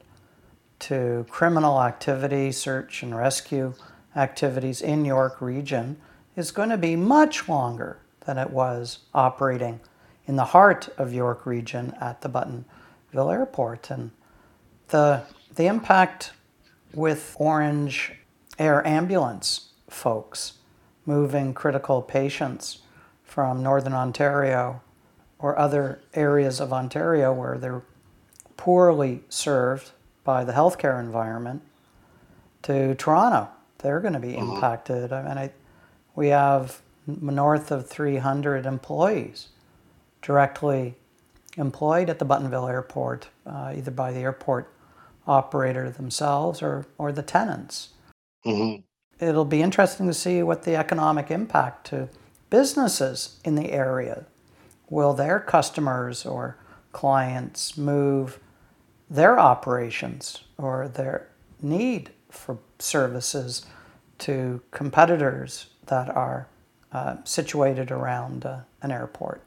to 0.81 1.27
criminal 1.29 1.83
activity, 1.83 2.53
search 2.53 3.03
and 3.03 3.15
rescue 3.15 3.75
activities 4.17 4.81
in 4.81 5.05
York 5.05 5.41
Region 5.41 5.99
is 6.37 6.51
going 6.51 6.71
to 6.71 6.79
be 6.79 6.97
much 6.97 7.49
longer 7.49 7.99
than 8.25 8.39
it 8.39 8.51
was 8.51 9.01
operating 9.15 9.81
in 10.27 10.37
the 10.37 10.47
heart 10.47 10.89
of 10.97 11.13
York 11.13 11.45
Region 11.45 11.95
at 12.01 12.23
the 12.23 12.29
Buttonville 12.29 13.33
Airport. 13.33 13.91
And 13.91 14.11
the, 14.89 15.25
the 15.54 15.66
impact 15.66 16.33
with 16.95 17.37
Ornge 17.38 18.12
Air 18.59 18.87
Ambulance 18.87 19.71
folks 19.88 20.54
moving 21.07 21.54
critical 21.54 22.02
patients 22.02 22.80
from 23.25 23.62
Northern 23.62 23.92
Ontario 23.92 24.80
or 25.38 25.59
other 25.59 26.00
areas 26.14 26.61
of 26.61 26.73
Ontario 26.73 27.33
where 27.33 27.59
they're 27.59 27.83
poorly 28.57 29.23
served 29.28 29.92
by 30.25 30.45
the 30.45 30.52
healthcare 30.52 31.00
environment 31.00 31.62
to 32.62 32.95
Toronto. 32.97 33.49
They're 33.78 34.00
going 34.00 34.12
to 34.12 34.21
be 34.21 34.35
mm-hmm. 34.35 34.54
impacted. 34.54 35.12
I 35.12 35.23
mean, 35.23 35.38
I, 35.38 35.52
we 36.14 36.28
have 36.28 36.83
north 37.07 37.71
of 37.71 37.88
300 37.88 38.66
employees 38.66 39.49
directly 40.23 40.95
employed 41.57 42.11
at 42.11 42.19
the 42.19 42.26
Buttonville 42.26 42.71
Airport, 42.71 43.28
uh, 43.47 43.73
either 43.75 43.90
by 43.90 44.12
the 44.12 44.21
airport 44.21 44.73
operator 45.31 45.91
themselves 45.91 46.63
or, 46.63 46.87
or 46.99 47.13
the 47.13 47.23
tenants. 47.23 47.91
Mm-hmm. 48.45 48.83
It'll 49.25 49.45
be 49.45 49.63
interesting 49.63 50.07
to 50.07 50.15
see 50.15 50.43
what 50.43 50.63
the 50.63 50.77
economic 50.77 51.31
impact 51.31 51.87
to 51.89 52.09
businesses 52.49 53.39
in 53.45 53.55
the 53.55 53.73
area. 53.73 54.27
Will 54.89 55.13
their 55.15 55.39
customers 55.39 56.27
or 56.27 56.57
clients 56.93 57.77
move 57.77 58.41
their 59.09 59.39
operations 59.39 60.43
or 60.59 60.89
their 60.89 61.29
need 61.61 62.11
for 62.31 62.59
services 62.79 63.67
to 64.19 64.61
competitors 64.71 65.67
that 65.87 66.09
are 66.09 66.47
uh, 66.93 67.17
situated 67.25 67.91
around 67.91 68.45
uh, 68.45 68.61
an 68.83 68.91
airport. 68.91 69.41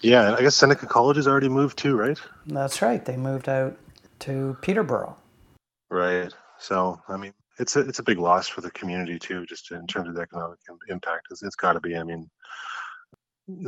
Yeah, 0.00 0.34
I 0.34 0.42
guess 0.42 0.56
Seneca 0.56 0.86
College 0.86 1.16
has 1.16 1.28
already 1.28 1.48
moved 1.48 1.78
too, 1.78 1.96
right? 1.96 2.18
That's 2.46 2.82
right. 2.82 3.04
They 3.04 3.16
moved 3.16 3.48
out 3.48 3.76
to 4.22 4.56
Peterborough. 4.62 5.16
Right. 5.90 6.32
So, 6.58 7.00
I 7.08 7.16
mean, 7.16 7.32
it's 7.58 7.76
a 7.76 7.80
it's 7.80 7.98
a 7.98 8.02
big 8.02 8.18
loss 8.18 8.48
for 8.48 8.60
the 8.60 8.70
community 8.70 9.18
too, 9.18 9.44
just 9.46 9.70
in 9.70 9.86
terms 9.86 10.08
of 10.08 10.14
the 10.14 10.22
economic 10.22 10.58
impact. 10.88 11.28
it's, 11.30 11.42
it's 11.42 11.56
got 11.56 11.74
to 11.74 11.80
be. 11.80 11.96
I 11.96 12.02
mean, 12.02 12.30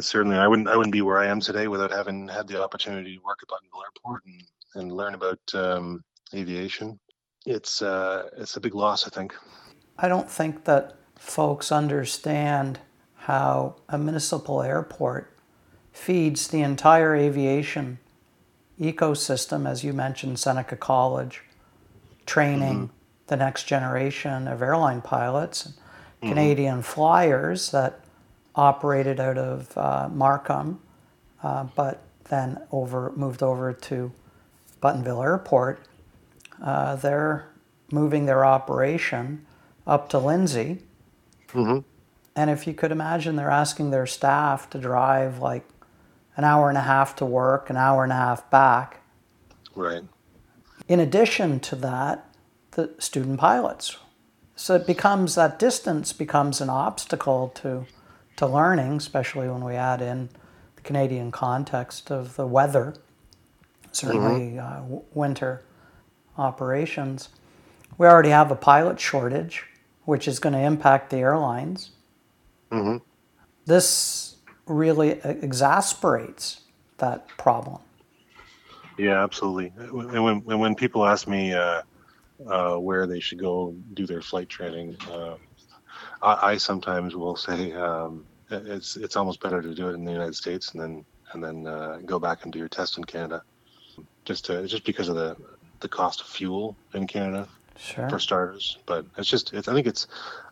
certainly, 0.01 0.37
I 0.37 0.49
wouldn't 0.49 0.69
I 0.69 0.77
wouldn't 0.77 0.93
be 0.93 1.03
where 1.03 1.19
I 1.19 1.27
am 1.27 1.41
today 1.41 1.69
without 1.69 1.91
having 1.91 2.29
had 2.29 2.49
the 2.49 2.63
opportunity 2.63 3.17
to 3.17 3.23
work 3.23 3.39
at 3.43 3.49
Buttonville 3.49 3.83
Airport 3.85 4.23
and 4.27 4.43
and 4.77 4.93
learn 4.93 5.15
about 5.15 5.41
um, 5.55 6.03
aviation. 6.33 6.99
It's 7.47 7.83
uh, 7.83 8.29
it's 8.39 8.57
a 8.57 8.61
big 8.61 8.75
loss, 8.75 9.07
I 9.07 9.11
think. 9.11 9.35
I 9.99 10.09
don't 10.09 10.31
think 10.31 10.65
that 10.65 10.97
folks 11.19 11.71
understand 11.71 12.81
how 13.15 13.77
a 13.89 13.99
municipal 13.99 14.63
airport 14.63 15.37
feeds 15.93 16.49
the 16.49 16.63
entire 16.63 17.15
aviation 17.15 17.99
ecosystem, 18.81 19.69
as 19.69 19.85
you 19.85 19.93
mentioned, 19.93 20.39
Seneca 20.39 20.77
College, 20.77 21.43
training 22.27 22.91
the 23.27 23.37
next 23.37 23.65
generation 23.65 24.49
of 24.49 24.63
airline 24.63 25.01
pilots, 25.01 25.67
and 25.67 25.75
Canadian 26.31 26.83
flyers 26.83 27.71
that 27.71 28.01
operated 28.55 29.21
out 29.21 29.39
of 29.39 29.77
uh, 29.77 30.09
Markham, 30.13 30.81
uh, 31.43 31.65
but 31.75 32.03
then 32.25 32.59
over 32.73 33.13
moved 33.17 33.43
over 33.43 33.73
to 33.73 34.11
Buttonville 34.83 35.23
Airport. 35.23 35.81
Uh, 36.63 36.97
they're 36.97 37.49
moving 37.91 38.27
their 38.27 38.45
operation 38.45 39.45
up 39.87 40.09
to 40.11 40.19
Lindsay. 40.19 40.79
hmm 41.53 41.81
And 42.37 42.51
if 42.51 42.67
you 42.67 42.75
could 42.75 42.91
imagine, 42.93 43.37
they're 43.37 43.51
asking 43.51 43.91
their 43.91 44.07
staff 44.07 44.69
to 44.71 44.79
drive 44.79 45.39
like 45.39 45.65
an 46.37 46.45
hour 46.45 46.69
and 46.69 46.79
a 46.79 46.83
half 46.83 47.17
to 47.17 47.25
work, 47.25 47.71
an 47.71 47.77
hour 47.77 48.03
and 48.03 48.13
a 48.13 48.17
half 48.17 48.49
back. 48.51 49.01
Right. 49.75 50.03
In 50.89 51.01
addition 51.01 51.61
to 51.61 51.77
that, 51.77 52.29
the 52.73 52.91
student 52.99 53.39
pilots. 53.39 53.97
So 54.57 54.75
it 54.75 54.87
becomes 54.87 55.35
that 55.35 55.59
distance 55.59 56.13
becomes 56.13 56.61
an 56.61 56.71
obstacle 56.71 57.51
to 57.57 57.87
to 58.37 58.47
learning, 58.47 58.97
especially 58.97 59.49
when 59.49 59.65
we 59.65 59.75
add 59.75 60.03
in 60.03 60.29
the 60.75 60.83
Canadian 60.83 61.31
context 61.31 62.11
of 62.11 62.35
the 62.35 62.47
weather, 62.47 62.95
certainly 63.93 64.59
uh, 64.59 64.81
w- 64.81 65.03
winter 65.13 65.63
operations. 66.37 67.29
We 67.97 68.09
already 68.09 68.31
have 68.31 68.51
a 68.51 68.57
pilot 68.57 68.99
shortage, 68.99 69.67
which 70.05 70.27
is 70.27 70.41
going 70.41 70.55
to 70.55 70.59
impact 70.59 71.11
the 71.11 71.19
airlines. 71.19 71.91
Mm-hmm. 72.73 73.05
This 73.67 74.34
really 74.67 75.21
exasperates 75.25 76.61
that 76.99 77.29
problem. 77.39 77.81
Yeah, 78.99 79.23
absolutely. 79.23 79.73
And 79.77 80.25
when 80.25 80.41
when 80.45 80.75
people 80.75 81.05
ask 81.05 81.27
me 81.27 81.53
uh, 81.53 81.83
uh, 82.47 82.77
where 82.77 83.07
they 83.07 83.21
should 83.21 83.39
go 83.39 83.75
do 83.95 84.07
their 84.07 84.23
flight 84.23 84.49
training, 84.49 84.97
um, 85.13 85.37
I, 86.23 86.53
I 86.53 86.57
sometimes 86.57 87.17
will 87.17 87.37
say 87.37 87.73
um, 87.73 88.25
it's 88.51 88.97
it's 88.97 89.17
almost 89.17 89.41
better 89.41 89.61
to 89.61 89.75
do 89.75 89.89
it 89.89 89.95
in 89.95 90.05
the 90.05 90.13
United 90.13 90.37
States 90.37 90.73
and 90.73 90.81
then 90.81 91.05
and 91.33 91.43
then 91.43 91.67
uh, 91.67 91.99
go 92.07 92.21
back 92.21 92.45
and 92.45 92.53
do 92.53 92.59
your 92.59 92.69
test 92.69 92.97
in 92.97 93.05
Canada, 93.05 93.43
just 94.25 94.45
to 94.47 94.67
just 94.67 94.85
because 94.85 95.09
of 95.09 95.17
the 95.17 95.37
the 95.81 95.89
cost 95.89 96.21
of 96.21 96.27
fuel 96.29 96.77
in 96.95 97.07
Canada 97.07 97.49
Sure. 97.77 98.09
for 98.09 98.19
starters. 98.19 98.79
But 98.87 99.07
it's 99.19 99.29
just 99.29 99.53
it's 99.53 99.69
I 99.69 99.75
think 99.75 99.87
it's 99.87 100.07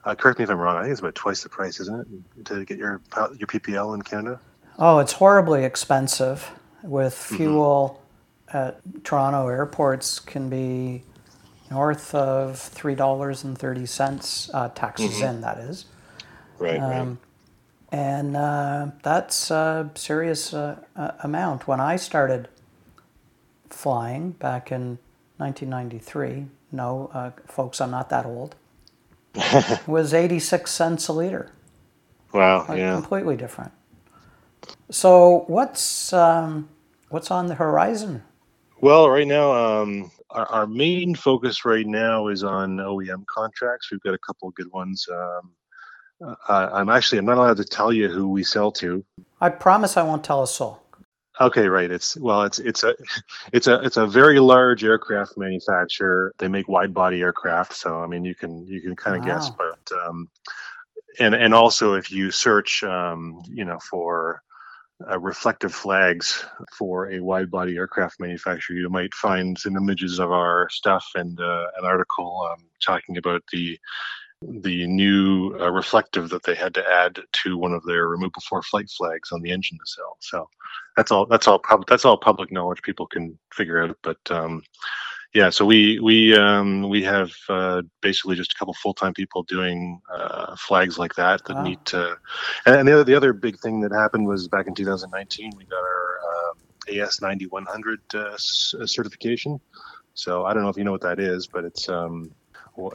uh, 0.05 0.15
correct 0.15 0.39
me 0.39 0.45
if 0.45 0.51
I'm 0.51 0.59
wrong. 0.59 0.77
I 0.77 0.83
think 0.83 0.93
it's 0.93 1.01
about 1.01 1.15
twice 1.15 1.43
the 1.43 1.49
price, 1.49 1.81
isn't 1.81 2.01
it, 2.37 2.45
to 2.47 2.65
get 2.65 2.79
your 2.79 3.01
your 3.39 3.47
PPL 3.47 3.95
in 3.95 4.03
Canada? 4.03 4.41
Oh, 4.79 4.99
it's 4.99 5.13
horribly 5.13 5.65
expensive. 5.65 6.51
With 6.83 7.15
fuel 7.15 8.03
at 8.53 8.81
Toronto 9.05 9.47
airports 9.49 10.19
can 10.19 10.49
be 10.49 11.05
north 11.71 12.13
of 12.15 12.59
three 12.59 12.97
dollars 12.97 13.45
and 13.45 13.57
thirty 13.57 13.87
cents, 13.87 14.51
uh, 14.53 14.69
taxes 14.71 15.21
in. 15.21 15.41
That 15.43 15.59
is, 15.59 15.85
Right. 16.59 16.81
um, 16.81 17.19
and 17.93 18.37
uh, 18.37 18.89
that's 19.05 19.51
a 19.53 19.91
serious 19.95 20.53
uh, 20.53 20.77
amount. 21.23 21.69
When 21.69 21.79
I 21.79 21.95
started 21.97 22.49
flying 23.71 24.33
back 24.33 24.73
in 24.73 24.99
1993, 25.39 26.47
no, 26.73 27.11
uh, 27.13 27.31
folks, 27.47 27.81
I'm 27.81 27.91
not 27.91 28.09
that 28.11 28.27
old. 28.27 28.57
it 29.35 29.87
was 29.87 30.13
86 30.15 30.71
cents 30.71 31.09
a 31.09 31.13
liter. 31.13 31.53
wow. 32.33 32.67
Like, 32.69 32.79
Yeah. 32.79 32.95
completely 32.95 33.37
different. 33.37 33.73
So 34.91 35.45
what's 35.47 36.13
um, 36.13 36.69
what's 37.09 37.31
on 37.31 37.47
the 37.47 37.55
horizon? 37.55 38.23
Well, 38.81 39.09
right 39.09 39.27
now, 39.27 39.53
um, 39.53 40.11
our, 40.31 40.47
our 40.47 40.67
main 40.67 41.15
focus 41.15 41.65
right 41.65 41.87
now 41.87 42.29
is 42.29 42.43
on 42.43 42.77
OEM 42.77 43.25
contracts. 43.27 43.91
We've 43.91 44.03
got 44.03 44.15
a 44.15 44.19
couple 44.19 44.49
of 44.49 44.55
good 44.55 44.71
ones. 44.73 45.07
Um, 45.11 45.51
uh, 46.49 46.69
I'm 46.73 46.89
actually 46.89 47.19
I'm 47.19 47.25
not 47.25 47.39
allowed 47.39 47.57
to 47.57 47.65
tell 47.65 47.93
you 47.93 48.09
who 48.09 48.29
we 48.29 48.45
sell 48.45 48.71
to. 48.73 49.05
I 49.41 49.49
promise 49.49 49.97
I 49.97 50.03
won't 50.03 50.25
tell 50.25 50.43
a 50.43 50.47
soul. 50.47 50.82
Okay, 51.43 51.67
right. 51.67 51.91
It's 51.91 52.17
well, 52.17 52.45
it's 52.45 52.61
it's 52.61 52.85
a 52.85 52.95
it's 53.53 53.67
a 53.67 53.81
it's 53.83 53.97
a 53.97 54.07
very 54.07 54.39
large 54.39 54.85
aircraft 54.85 55.37
manufacturer. 55.37 56.33
They 56.39 56.47
make 56.47 56.69
wide 56.69 56.95
body 56.95 57.21
aircraft, 57.21 57.75
so 57.75 58.01
I 58.01 58.07
mean 58.07 58.25
you 58.25 58.37
can 58.37 58.65
you 58.67 58.81
can 58.81 58.95
kind 58.95 59.17
of 59.17 59.25
guess, 59.25 59.51
but 59.51 59.99
um, 60.07 60.29
and 61.19 61.35
and 61.35 61.53
also 61.53 61.95
if 61.95 62.13
you 62.13 62.31
search, 62.31 62.85
um, 62.85 63.43
you 63.49 63.65
know, 63.65 63.81
for 63.81 64.41
uh, 65.11 65.19
reflective 65.19 65.75
flags 65.75 66.45
for 66.79 67.11
a 67.11 67.19
wide 67.19 67.51
body 67.51 67.77
aircraft 67.77 68.21
manufacturer, 68.21 68.77
you 68.77 68.89
might 68.89 69.13
find 69.13 69.59
some 69.59 69.77
images 69.77 70.21
of 70.21 70.31
our 70.31 70.69
stuff 70.71 71.05
and 71.17 71.41
uh, 71.41 71.67
an 71.77 71.85
article 71.85 72.49
um, 72.53 72.65
talking 72.81 73.17
about 73.17 73.43
the 73.53 73.77
the 74.63 74.87
new 74.87 75.57
uh, 75.61 75.71
reflective 75.71 76.31
that 76.31 76.43
they 76.45 76.55
had 76.55 76.75
to 76.75 76.85
add 76.91 77.19
to 77.33 77.59
one 77.59 77.73
of 77.73 77.85
their 77.85 78.09
remove 78.09 78.33
before 78.33 78.63
flight 78.63 78.91
flags 78.91 79.33
on 79.33 79.43
the 79.43 79.51
engine 79.51 79.79
nacelle. 79.81 80.17
So 80.21 80.49
that's 80.97 81.11
all. 81.13 81.27
That's 81.27 81.49
all. 81.49 81.59
Pub- 81.59 81.87
that's 81.89 82.05
all 82.05 82.17
public 82.19 82.53
knowledge. 82.53 82.83
People 82.83 83.07
can 83.07 83.39
figure 83.53 83.83
out. 83.83 83.97
But 84.03 84.19
um, 84.31 84.63
yeah, 85.35 85.51
so 85.51 85.65
we 85.65 85.99
we 86.01 86.37
um, 86.37 86.89
we 86.89 87.03
have 87.05 87.31
uh, 87.49 87.83
basically 88.03 88.37
just 88.37 88.53
a 88.53 88.57
couple 88.57 88.75
full 88.75 88.95
time 88.95 89.15
people 89.15 89.45
doing 89.45 90.01
uh, 90.13 90.57
flags 90.57 90.99
like 90.99 91.15
that 91.15 91.45
that 91.47 91.57
Wow. 91.57 91.65
need 91.65 91.79
to. 91.87 92.17
And, 92.67 92.87
the 92.87 92.93
other 92.95 93.05
the 93.05 93.15
other 93.15 93.33
big 93.33 93.59
thing 93.61 93.81
that 93.83 93.93
happened 93.93 94.27
was 94.27 94.49
back 94.49 94.67
in 94.67 94.75
2019 94.75 95.53
we 95.57 95.65
got 95.67 95.79
our 95.79 96.19
uh, 96.99 97.03
AS 97.05 97.21
9100 97.23 98.01
uh, 98.15 98.33
s- 98.35 98.75
uh, 98.81 98.87
certification. 98.87 99.59
So 100.15 100.45
I 100.45 100.53
don't 100.53 100.63
know 100.63 100.69
if 100.69 100.77
you 100.77 100.85
know 100.85 100.93
what 100.93 101.01
that 101.03 101.19
is, 101.21 101.49
but 101.53 101.65
it's 101.65 101.89
um, 101.89 102.31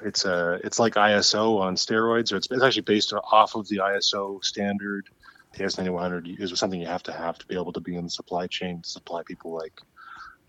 it's 0.04 0.26
uh, 0.26 0.60
it's 0.64 0.80
like 0.80 0.96
ISO 0.96 1.60
on 1.60 1.76
steroids, 1.76 2.32
or 2.34 2.38
it's, 2.38 2.48
it's 2.50 2.64
actually 2.64 2.82
based 2.82 3.14
off 3.14 3.56
of 3.56 3.68
the 3.68 3.78
ISO 3.78 4.44
standard. 4.44 5.10
The 5.54 5.64
AS 5.64 5.78
9100 5.78 6.40
is 6.40 6.58
something 6.60 6.80
you 6.80 6.88
have 6.88 7.04
to 7.04 7.12
have 7.12 7.38
to 7.40 7.46
be 7.48 7.56
able 7.56 7.74
to 7.74 7.80
be 7.80 7.96
in 7.96 8.04
the 8.04 8.10
supply 8.10 8.48
chain 8.48 8.82
to 8.82 8.90
supply 8.90 9.24
people 9.24 9.52
like 9.52 9.82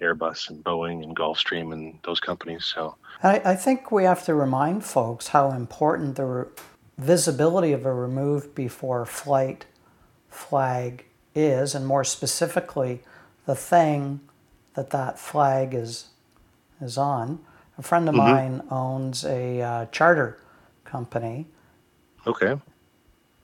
Airbus 0.01 0.51
and 0.51 0.62
Boeing 0.62 1.03
and 1.03 1.17
Gulfstream 1.17 1.73
and 1.73 1.99
those 2.05 2.21
companies. 2.21 2.64
So 2.64 2.97
I, 3.23 3.41
I 3.45 3.55
think 3.55 3.91
we 3.91 4.05
have 4.05 4.25
to 4.25 4.35
remind 4.35 4.85
folks 4.85 5.29
how 5.29 5.51
important 5.51 6.17
the 6.17 6.25
re- 6.25 6.45
visibility 6.97 7.73
of 7.73 7.87
a 7.87 7.93
removed 7.93 8.55
before 8.55 9.05
flight 9.07 9.67
flag 10.29 11.05
is, 11.35 11.75
and 11.75 11.87
more 11.87 12.05
specifically, 12.05 13.01
the 13.47 13.55
thing 13.55 14.21
that 14.75 14.91
that 14.91 15.19
flag 15.19 15.75
is 15.75 16.09
is 16.81 16.97
on. 16.97 17.41
A 17.79 17.83
friend 17.83 18.09
of 18.09 18.14
mine 18.14 18.62
owns 18.71 19.25
a 19.25 19.62
uh, 19.62 19.87
charter 19.87 20.41
company, 20.85 21.47
okay, 22.27 22.59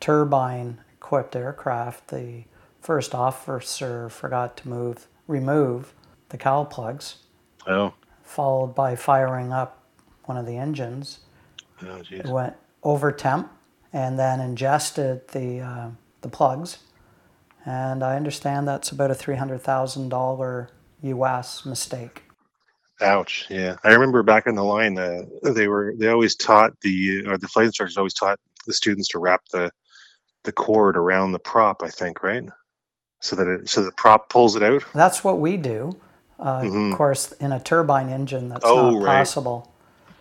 turbine 0.00 0.80
equipped 0.92 1.36
aircraft. 1.36 2.08
The 2.08 2.44
first 2.80 3.14
officer 3.14 4.08
forgot 4.08 4.56
to 4.58 4.68
move 4.68 5.06
remove 5.28 5.94
the 6.30 6.36
cowl 6.36 6.64
plugs, 6.64 7.16
oh, 7.68 7.94
followed 8.24 8.74
by 8.74 8.96
firing 8.96 9.52
up 9.52 9.82
one 10.24 10.36
of 10.36 10.46
the 10.46 10.56
engines. 10.56 11.20
oh, 11.86 12.02
It 12.10 12.26
went 12.26 12.56
over 12.82 13.12
temp 13.12 13.52
and 13.92 14.18
then 14.18 14.40
ingested 14.40 15.28
the 15.28 15.60
uh, 15.60 15.88
the 16.22 16.28
plugs. 16.28 16.78
And 17.64 18.02
I 18.02 18.16
understand 18.16 18.66
that's 18.66 18.90
about 18.90 19.12
a 19.12 19.14
three 19.14 19.36
hundred 19.36 19.62
thousand 19.62 20.08
dollar 20.08 20.70
U.S. 21.02 21.64
mistake. 21.64 22.23
Ouch. 23.00 23.46
Yeah, 23.50 23.76
I 23.84 23.92
remember 23.92 24.22
back 24.22 24.46
in 24.46 24.54
the 24.54 24.64
line, 24.64 24.98
uh, 24.98 25.22
they 25.42 25.68
were 25.68 25.94
they 25.98 26.08
always 26.08 26.36
taught 26.36 26.78
the 26.80 27.26
or 27.26 27.36
the 27.38 27.48
flight 27.48 27.66
instructors 27.66 27.96
always 27.98 28.14
taught 28.14 28.38
the 28.66 28.72
students 28.72 29.08
to 29.10 29.18
wrap 29.18 29.42
the 29.52 29.70
the 30.44 30.52
cord 30.52 30.96
around 30.96 31.32
the 31.32 31.38
prop. 31.38 31.82
I 31.82 31.88
think 31.88 32.22
right, 32.22 32.44
so 33.20 33.36
that 33.36 33.48
it 33.48 33.68
so 33.68 33.82
the 33.84 33.92
prop 33.92 34.28
pulls 34.30 34.56
it 34.56 34.62
out. 34.62 34.84
That's 34.94 35.24
what 35.24 35.40
we 35.40 35.56
do. 35.56 35.96
Uh, 36.38 36.60
Mhm. 36.62 36.92
Of 36.92 36.98
course, 36.98 37.32
in 37.32 37.52
a 37.52 37.60
turbine 37.60 38.08
engine, 38.10 38.48
that's 38.48 38.64
Oh, 38.64 38.92
not 38.92 39.02
right. 39.02 39.18
possible. 39.18 39.72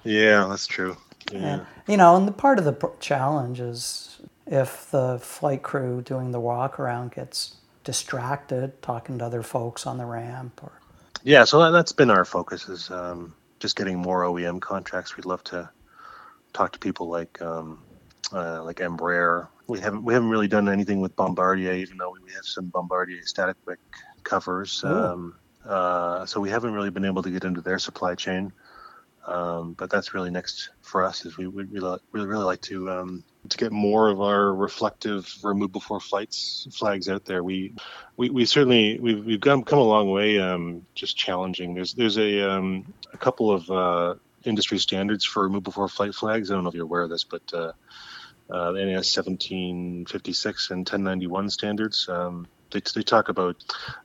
Yeah, 0.04 0.48
that's 0.48 0.68
true. 0.68 0.98
Yeah. 1.32 1.40
And, 1.40 1.66
you 1.88 1.98
know, 1.98 2.16
and 2.16 2.28
the 2.28 2.32
part 2.34 2.60
of 2.60 2.66
the 2.66 2.92
challenge 3.00 3.60
is 3.60 4.22
if 4.46 4.92
the 4.92 5.20
flight 5.20 5.64
crew 5.64 6.02
doing 6.02 6.32
the 6.32 6.40
walk 6.40 6.80
around 6.80 7.14
gets 7.14 7.56
distracted 7.84 8.82
talking 8.82 9.18
to 9.20 9.26
other 9.26 9.44
folks 9.44 9.88
on 9.88 9.98
the 9.98 10.06
ramp 10.06 10.62
or 10.64 10.74
Yeah, 11.24 11.46
so 11.46 11.60
that, 11.60 11.72
that's 11.72 11.94
been 11.94 12.10
our 12.10 12.26
focus 12.26 12.68
is 12.68 12.92
um, 12.92 13.34
just 13.60 13.78
getting 13.78 13.98
more 13.98 14.24
OEM 14.24 14.60
contracts. 14.62 15.16
We'd 15.16 15.26
love 15.26 15.44
to 15.46 15.70
talk 16.52 16.74
to 16.74 16.80
people 16.80 17.08
like 17.08 17.42
um, 17.42 17.82
uh, 18.34 18.62
like 18.64 18.78
Embraer. 18.78 19.48
We 19.68 19.80
haven't 19.80 20.04
we 20.04 20.14
haven't 20.14 20.30
really 20.30 20.50
done 20.50 20.68
anything 20.68 21.00
with 21.00 21.16
Bombardier, 21.16 21.74
even 21.74 21.98
though 21.98 22.12
we 22.12 22.34
have 22.34 22.46
some 22.46 22.68
Bombardier 22.68 23.22
static 23.26 23.56
wick 23.66 23.80
covers. 24.24 24.84
Um, 24.84 25.36
uh, 25.66 26.26
so 26.26 26.42
we 26.42 26.50
haven't 26.50 26.74
really 26.74 26.90
been 26.90 27.06
able 27.06 27.24
to 27.24 27.32
get 27.32 27.46
into 27.46 27.62
their 27.62 27.80
supply 27.80 28.16
chain. 28.16 28.52
Um, 29.26 29.74
but 29.74 29.90
that's 29.90 30.14
really 30.14 30.30
next 30.30 30.72
for 30.82 31.04
us. 31.04 31.26
Is 31.26 31.38
we 31.38 31.48
would 31.48 31.72
really, 31.72 32.00
really, 32.12 32.28
really 32.28 32.44
like 32.44 32.62
to 32.64 32.90
um, 32.92 33.24
to 33.50 33.58
get 33.58 33.72
more 33.72 34.10
of 34.10 34.22
our 34.22 34.54
reflective 34.54 35.34
remove 35.44 35.72
before 35.72 36.00
flights 36.00 36.68
flags 36.72 37.10
out 37.10 37.26
there. 37.26 37.44
We 37.44 37.74
we, 38.16 38.30
we 38.30 38.46
certainly 38.46 39.00
we've, 39.00 39.26
we've 39.26 39.42
come 39.42 39.64
come 39.64 39.80
a 39.80 39.84
long 39.84 40.12
way. 40.12 40.40
Um, 40.40 40.86
just 40.96 41.18
challenging. 41.18 41.74
There's 41.74 41.94
there's 41.94 42.18
a 42.18 42.50
um, 42.50 42.94
a 43.12 43.18
couple 43.18 43.52
of 43.52 43.70
uh, 43.70 44.16
industry 44.44 44.78
standards 44.78 45.26
for 45.26 45.44
remove 45.44 45.64
before 45.64 45.88
flight 45.88 46.16
flags. 46.16 46.52
I 46.52 46.56
don't 46.56 46.64
know 46.64 46.70
if 46.70 46.76
you're 46.76 46.86
aware 46.86 47.02
of 47.02 47.10
this, 47.10 47.24
but 47.24 47.42
uh, 47.54 47.72
uh, 48.50 48.72
the 48.72 48.86
NAS 48.86 49.16
1756 49.16 50.72
and 50.72 50.80
1091 50.80 51.50
standards. 51.50 52.08
Um, 52.08 52.48
they, 52.72 52.82
they 52.96 53.04
talk 53.04 53.30
about 53.30 53.58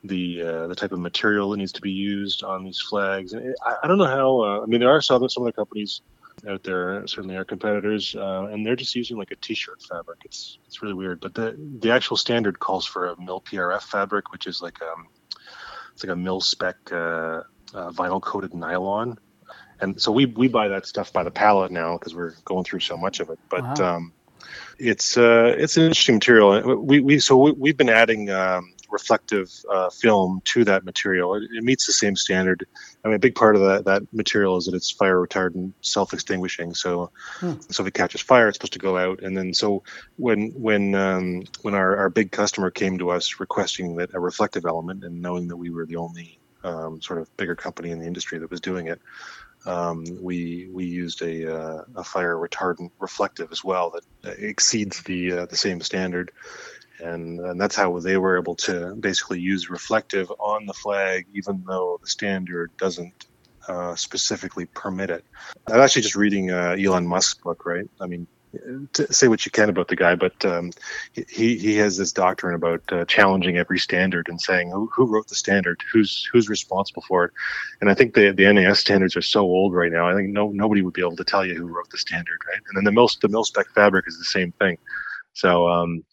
the 0.04 0.42
uh, 0.42 0.66
the 0.66 0.74
type 0.74 0.92
of 0.92 0.98
material 0.98 1.50
that 1.50 1.56
needs 1.56 1.72
to 1.72 1.80
be 1.80 1.92
used 1.92 2.42
on 2.44 2.64
these 2.64 2.80
flags. 2.80 3.32
And 3.32 3.54
I, 3.64 3.76
I 3.84 3.86
don't 3.86 3.98
know 3.98 4.04
how. 4.04 4.40
Uh, 4.40 4.62
I 4.62 4.66
mean, 4.66 4.80
there 4.80 4.90
are 4.90 5.00
some 5.00 5.26
some 5.28 5.44
other 5.44 5.52
companies 5.52 6.02
out 6.46 6.62
there, 6.62 7.06
certainly 7.06 7.36
our 7.36 7.44
competitors, 7.44 8.14
uh, 8.14 8.48
and 8.50 8.64
they're 8.64 8.76
just 8.76 8.94
using 8.94 9.16
like 9.16 9.30
a 9.30 9.36
t-shirt 9.36 9.82
fabric. 9.82 10.20
It's 10.24 10.58
it's 10.66 10.82
really 10.82 10.94
weird. 10.94 11.20
But 11.20 11.34
the 11.34 11.56
the 11.80 11.90
actual 11.90 12.16
standard 12.16 12.58
calls 12.58 12.86
for 12.86 13.08
a 13.08 13.20
mil 13.20 13.40
PRF 13.40 13.82
fabric, 13.82 14.32
which 14.32 14.46
is 14.46 14.62
like 14.62 14.80
um 14.82 15.08
it's 15.92 16.04
like 16.04 16.12
a 16.12 16.16
mil 16.16 16.40
spec 16.40 16.76
uh, 16.92 17.42
uh, 17.74 17.90
vinyl 17.90 18.22
coated 18.22 18.54
nylon. 18.54 19.18
And 19.80 20.00
so 20.00 20.12
we, 20.12 20.26
we 20.26 20.48
buy 20.48 20.68
that 20.68 20.86
stuff 20.86 21.12
by 21.12 21.24
the 21.24 21.30
pallet 21.30 21.70
now 21.72 21.98
because 21.98 22.14
we're 22.14 22.34
going 22.44 22.64
through 22.64 22.80
so 22.80 22.96
much 22.96 23.20
of 23.20 23.30
it. 23.30 23.38
But 23.48 23.78
wow. 23.78 23.96
um, 23.96 24.12
it's 24.78 25.16
uh, 25.16 25.54
it's 25.58 25.76
an 25.76 25.84
interesting 25.84 26.16
material. 26.16 26.76
We, 26.76 27.00
we 27.00 27.18
so 27.18 27.52
we, 27.52 27.70
have 27.70 27.76
been 27.76 27.88
adding 27.88 28.30
um, 28.30 28.74
reflective 28.90 29.50
uh, 29.70 29.90
film 29.90 30.40
to 30.44 30.64
that 30.64 30.84
material. 30.84 31.34
It, 31.34 31.44
it, 31.54 31.64
meets 31.64 31.86
the 31.86 31.92
same 31.92 32.16
standard. 32.16 32.66
I 33.04 33.08
mean, 33.08 33.16
a 33.16 33.18
big 33.18 33.34
part 33.34 33.56
of 33.56 33.62
that 33.62 33.84
that 33.84 34.02
material 34.12 34.56
is 34.56 34.66
that 34.66 34.74
it's 34.74 34.90
fire 34.90 35.16
retardant, 35.16 35.72
self-extinguishing. 35.82 36.74
So, 36.74 37.10
hmm. 37.38 37.54
so 37.70 37.82
if 37.82 37.88
it 37.88 37.94
catches 37.94 38.20
fire, 38.20 38.48
it's 38.48 38.56
supposed 38.56 38.72
to 38.74 38.78
go 38.78 38.96
out. 38.96 39.22
And 39.22 39.36
then 39.36 39.54
so 39.54 39.82
when 40.16 40.50
when 40.50 40.94
um, 40.94 41.44
when 41.62 41.74
our, 41.74 41.96
our 41.96 42.10
big 42.10 42.32
customer 42.32 42.70
came 42.70 42.98
to 42.98 43.10
us 43.10 43.40
requesting 43.40 43.96
that 43.96 44.14
a 44.14 44.20
reflective 44.20 44.64
element, 44.64 45.04
and 45.04 45.20
knowing 45.20 45.48
that 45.48 45.56
we 45.56 45.70
were 45.70 45.86
the 45.86 45.96
only 45.96 46.38
um, 46.64 47.00
sort 47.00 47.20
of 47.20 47.34
bigger 47.36 47.54
company 47.54 47.90
in 47.90 47.98
the 47.98 48.06
industry 48.06 48.38
that 48.38 48.50
was 48.50 48.60
doing 48.60 48.88
it, 48.88 49.00
um, 49.66 50.04
we 50.20 50.68
we 50.72 50.84
used 50.84 51.22
a, 51.22 51.54
uh, 51.54 51.84
a 51.96 52.04
fire 52.04 52.36
retardant 52.36 52.90
reflective 52.98 53.50
as 53.52 53.64
well 53.64 53.90
that 53.90 54.38
exceeds 54.38 55.02
the 55.02 55.32
uh, 55.32 55.46
the 55.46 55.56
same 55.56 55.80
standard, 55.80 56.32
and 57.00 57.40
and 57.40 57.60
that's 57.60 57.76
how 57.76 57.98
they 57.98 58.16
were 58.16 58.38
able 58.38 58.54
to 58.56 58.94
basically 58.96 59.40
use 59.40 59.70
reflective 59.70 60.30
on 60.38 60.66
the 60.66 60.74
flag, 60.74 61.26
even 61.32 61.64
though 61.66 61.98
the 62.00 62.08
standard 62.08 62.70
doesn't 62.76 63.26
uh, 63.68 63.94
specifically 63.94 64.66
permit 64.66 65.10
it. 65.10 65.24
I'm 65.66 65.80
actually 65.80 66.02
just 66.02 66.16
reading 66.16 66.50
uh, 66.50 66.76
Elon 66.78 67.06
Musk's 67.06 67.34
book, 67.34 67.66
right? 67.66 67.88
I 68.00 68.06
mean, 68.06 68.26
say 69.10 69.28
what 69.28 69.44
you 69.44 69.52
can 69.52 69.68
about 69.68 69.88
the 69.88 69.96
guy, 69.96 70.14
but 70.14 70.44
um, 70.44 70.70
he 71.12 71.58
he 71.58 71.76
has 71.76 71.96
this 71.96 72.12
doctrine 72.12 72.54
about 72.54 72.82
uh, 72.90 73.04
challenging 73.04 73.58
every 73.58 73.78
standard 73.78 74.28
and 74.28 74.40
saying 74.40 74.70
who, 74.70 74.88
who 74.94 75.06
wrote 75.06 75.28
the 75.28 75.34
standard, 75.34 75.82
who's 75.92 76.28
who's 76.32 76.48
responsible 76.48 77.02
for 77.06 77.26
it, 77.26 77.32
and 77.80 77.90
I 77.90 77.94
think 77.94 78.14
the 78.14 78.32
the 78.32 78.50
NAS 78.52 78.80
standards 78.80 79.16
are 79.16 79.22
so 79.22 79.42
old 79.42 79.74
right 79.74 79.92
now. 79.92 80.08
I 80.08 80.14
think 80.14 80.30
no 80.30 80.50
nobody 80.50 80.82
would 80.82 80.94
be 80.94 81.02
able 81.02 81.16
to 81.16 81.24
tell 81.24 81.44
you 81.44 81.54
who 81.54 81.66
wrote 81.66 81.90
the 81.90 81.98
standard, 81.98 82.38
right? 82.50 82.62
And 82.68 82.76
then 82.76 82.84
the 82.84 82.92
mil 82.92 83.10
the 83.20 83.28
mil 83.28 83.44
spec 83.44 83.66
fabric 83.74 84.06
is 84.08 84.18
the 84.18 84.24
same 84.24 84.52
thing. 84.52 84.78
So 85.34 85.68
um, 85.68 86.04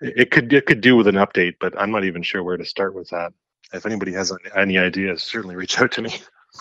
it 0.00 0.30
could 0.30 0.52
it 0.52 0.66
could 0.66 0.80
do 0.80 0.96
with 0.96 1.06
an 1.06 1.16
update, 1.16 1.56
but 1.60 1.78
I'm 1.80 1.90
not 1.90 2.04
even 2.04 2.22
sure 2.22 2.42
where 2.42 2.56
to 2.56 2.64
start 2.64 2.94
with 2.94 3.10
that. 3.10 3.32
If 3.72 3.86
anybody 3.86 4.12
has 4.12 4.32
any 4.56 4.78
ideas, 4.78 5.22
certainly 5.22 5.56
reach 5.56 5.80
out 5.80 5.92
to 5.92 6.02
me. 6.02 6.14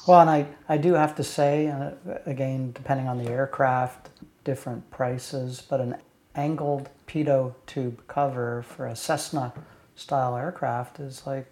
Well, 0.08 0.22
and 0.22 0.30
I, 0.30 0.46
I 0.68 0.78
do 0.78 0.94
have 0.94 1.16
to 1.16 1.24
say, 1.24 1.68
uh, 1.68 1.92
again, 2.26 2.72
depending 2.74 3.08
on 3.08 3.18
the 3.18 3.30
aircraft, 3.30 4.10
different 4.44 4.90
prices, 4.92 5.64
but 5.68 5.82
an 5.82 5.96
angled 6.36 6.90
pitot 7.08 7.54
tube 7.66 8.02
cover 8.08 8.62
for 8.62 8.86
a 8.86 8.96
Cessna 8.96 9.52
style 9.96 10.38
aircraft 10.38 11.00
is 11.00 11.26
like 11.26 11.48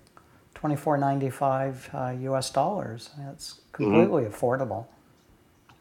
twenty 0.53 0.75
four 0.75 0.97
ninety 0.97 1.29
five 1.29 1.89
uh, 1.93 2.13
U.S. 2.21 2.49
dollars. 2.51 3.09
It's 3.33 3.53
mm-hmm. 3.53 3.83
completely 3.83 4.23
mm-hmm. 4.23 4.33
affordable. 4.33 4.85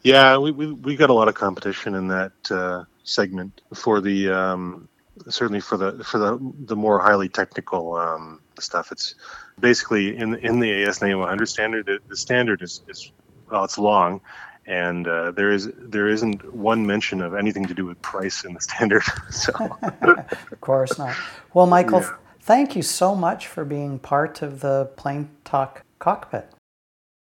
Yeah, 0.03 0.39
we, 0.39 0.51
we 0.53 0.73
we 0.73 0.97
got 0.97 1.11
a 1.11 1.15
lot 1.15 1.29
of 1.29 1.35
competition 1.35 1.95
in 1.95 2.09
that 2.09 2.33
uh, 2.51 2.85
segment 3.05 3.61
for 3.75 4.01
the 4.01 4.31
um, 4.31 4.89
certainly 5.29 5.61
for 5.61 5.77
the 5.77 6.05
for 6.05 6.19
the 6.19 6.39
the 6.67 6.77
more 6.77 6.99
highly 6.99 7.29
technical 7.29 7.97
um, 7.97 8.41
stuff. 8.59 8.93
It's 8.93 9.15
basically 9.59 10.17
in 10.17 10.35
in 10.37 10.61
the 10.61 10.71
AS9100 10.71 11.19
100 11.19 11.47
standard. 11.47 11.87
The, 11.87 11.99
the 12.09 12.17
standard 12.17 12.63
is 12.63 12.83
is 12.89 13.13
well, 13.51 13.65
it's 13.65 13.79
long, 13.79 14.21
and 14.67 15.07
uh, 15.07 15.31
there 15.33 15.51
is 15.51 15.71
there 15.77 16.09
isn't 16.09 16.55
one 16.55 16.87
mention 16.87 17.21
of 17.21 17.35
anything 17.35 17.67
to 17.67 17.75
do 17.75 17.87
with 17.87 18.01
price 18.03 18.45
in 18.45 18.55
the 18.55 18.61
standard. 18.61 19.03
so, 19.31 19.53
of 19.83 20.61
course 20.61 20.99
not. 20.99 21.17
Well, 21.55 21.67
Michael, 21.67 22.01
yeah. 22.01 22.17
thank 22.41 22.77
you 22.77 22.83
so 22.83 23.15
much 23.15 23.47
for 23.47 23.65
being 23.65 23.99
part 23.99 24.43
of 24.43 24.61
the 24.61 24.91
Plane 24.97 25.31
Talk 25.45 25.83
cockpit. 25.99 26.51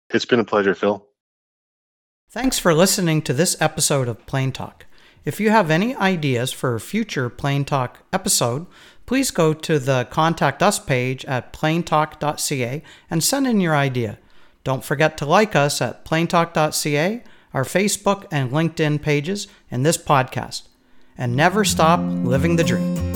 It's 0.09 0.25
been 0.25 0.39
a 0.39 0.45
pleasure, 0.45 0.75
Phil. 0.75 1.05
Thanks 2.29 2.59
for 2.59 2.73
listening 2.73 3.21
to 3.23 3.33
this 3.33 3.61
episode 3.61 4.07
of 4.07 4.25
Plane 4.25 4.51
Talk. 4.51 4.85
If 5.23 5.39
you 5.39 5.51
have 5.51 5.69
any 5.69 5.95
ideas 5.95 6.51
for 6.51 6.73
a 6.73 6.79
future 6.79 7.29
Plane 7.29 7.63
Talk 7.63 7.99
episode, 8.11 8.65
please 9.05 9.29
go 9.29 9.53
to 9.53 9.77
the 9.77 10.07
Contact 10.09 10.63
Us 10.63 10.79
page 10.79 11.23
at 11.25 11.53
planetalk.ca 11.53 12.81
and 13.09 13.23
send 13.23 13.45
in 13.45 13.59
your 13.59 13.75
idea. 13.75 14.17
Don't 14.63 14.83
forget 14.83 15.17
to 15.17 15.25
like 15.25 15.55
us 15.55 15.79
at 15.79 16.05
planetalk.ca, 16.05 17.23
our 17.53 17.63
Facebook 17.63 18.25
and 18.31 18.51
LinkedIn 18.51 19.01
pages, 19.01 19.47
and 19.69 19.85
this 19.85 19.97
podcast. 19.97 20.63
And 21.17 21.35
never 21.35 21.63
stop 21.65 21.99
living 21.99 22.55
the 22.55 22.63
dream. 22.63 23.10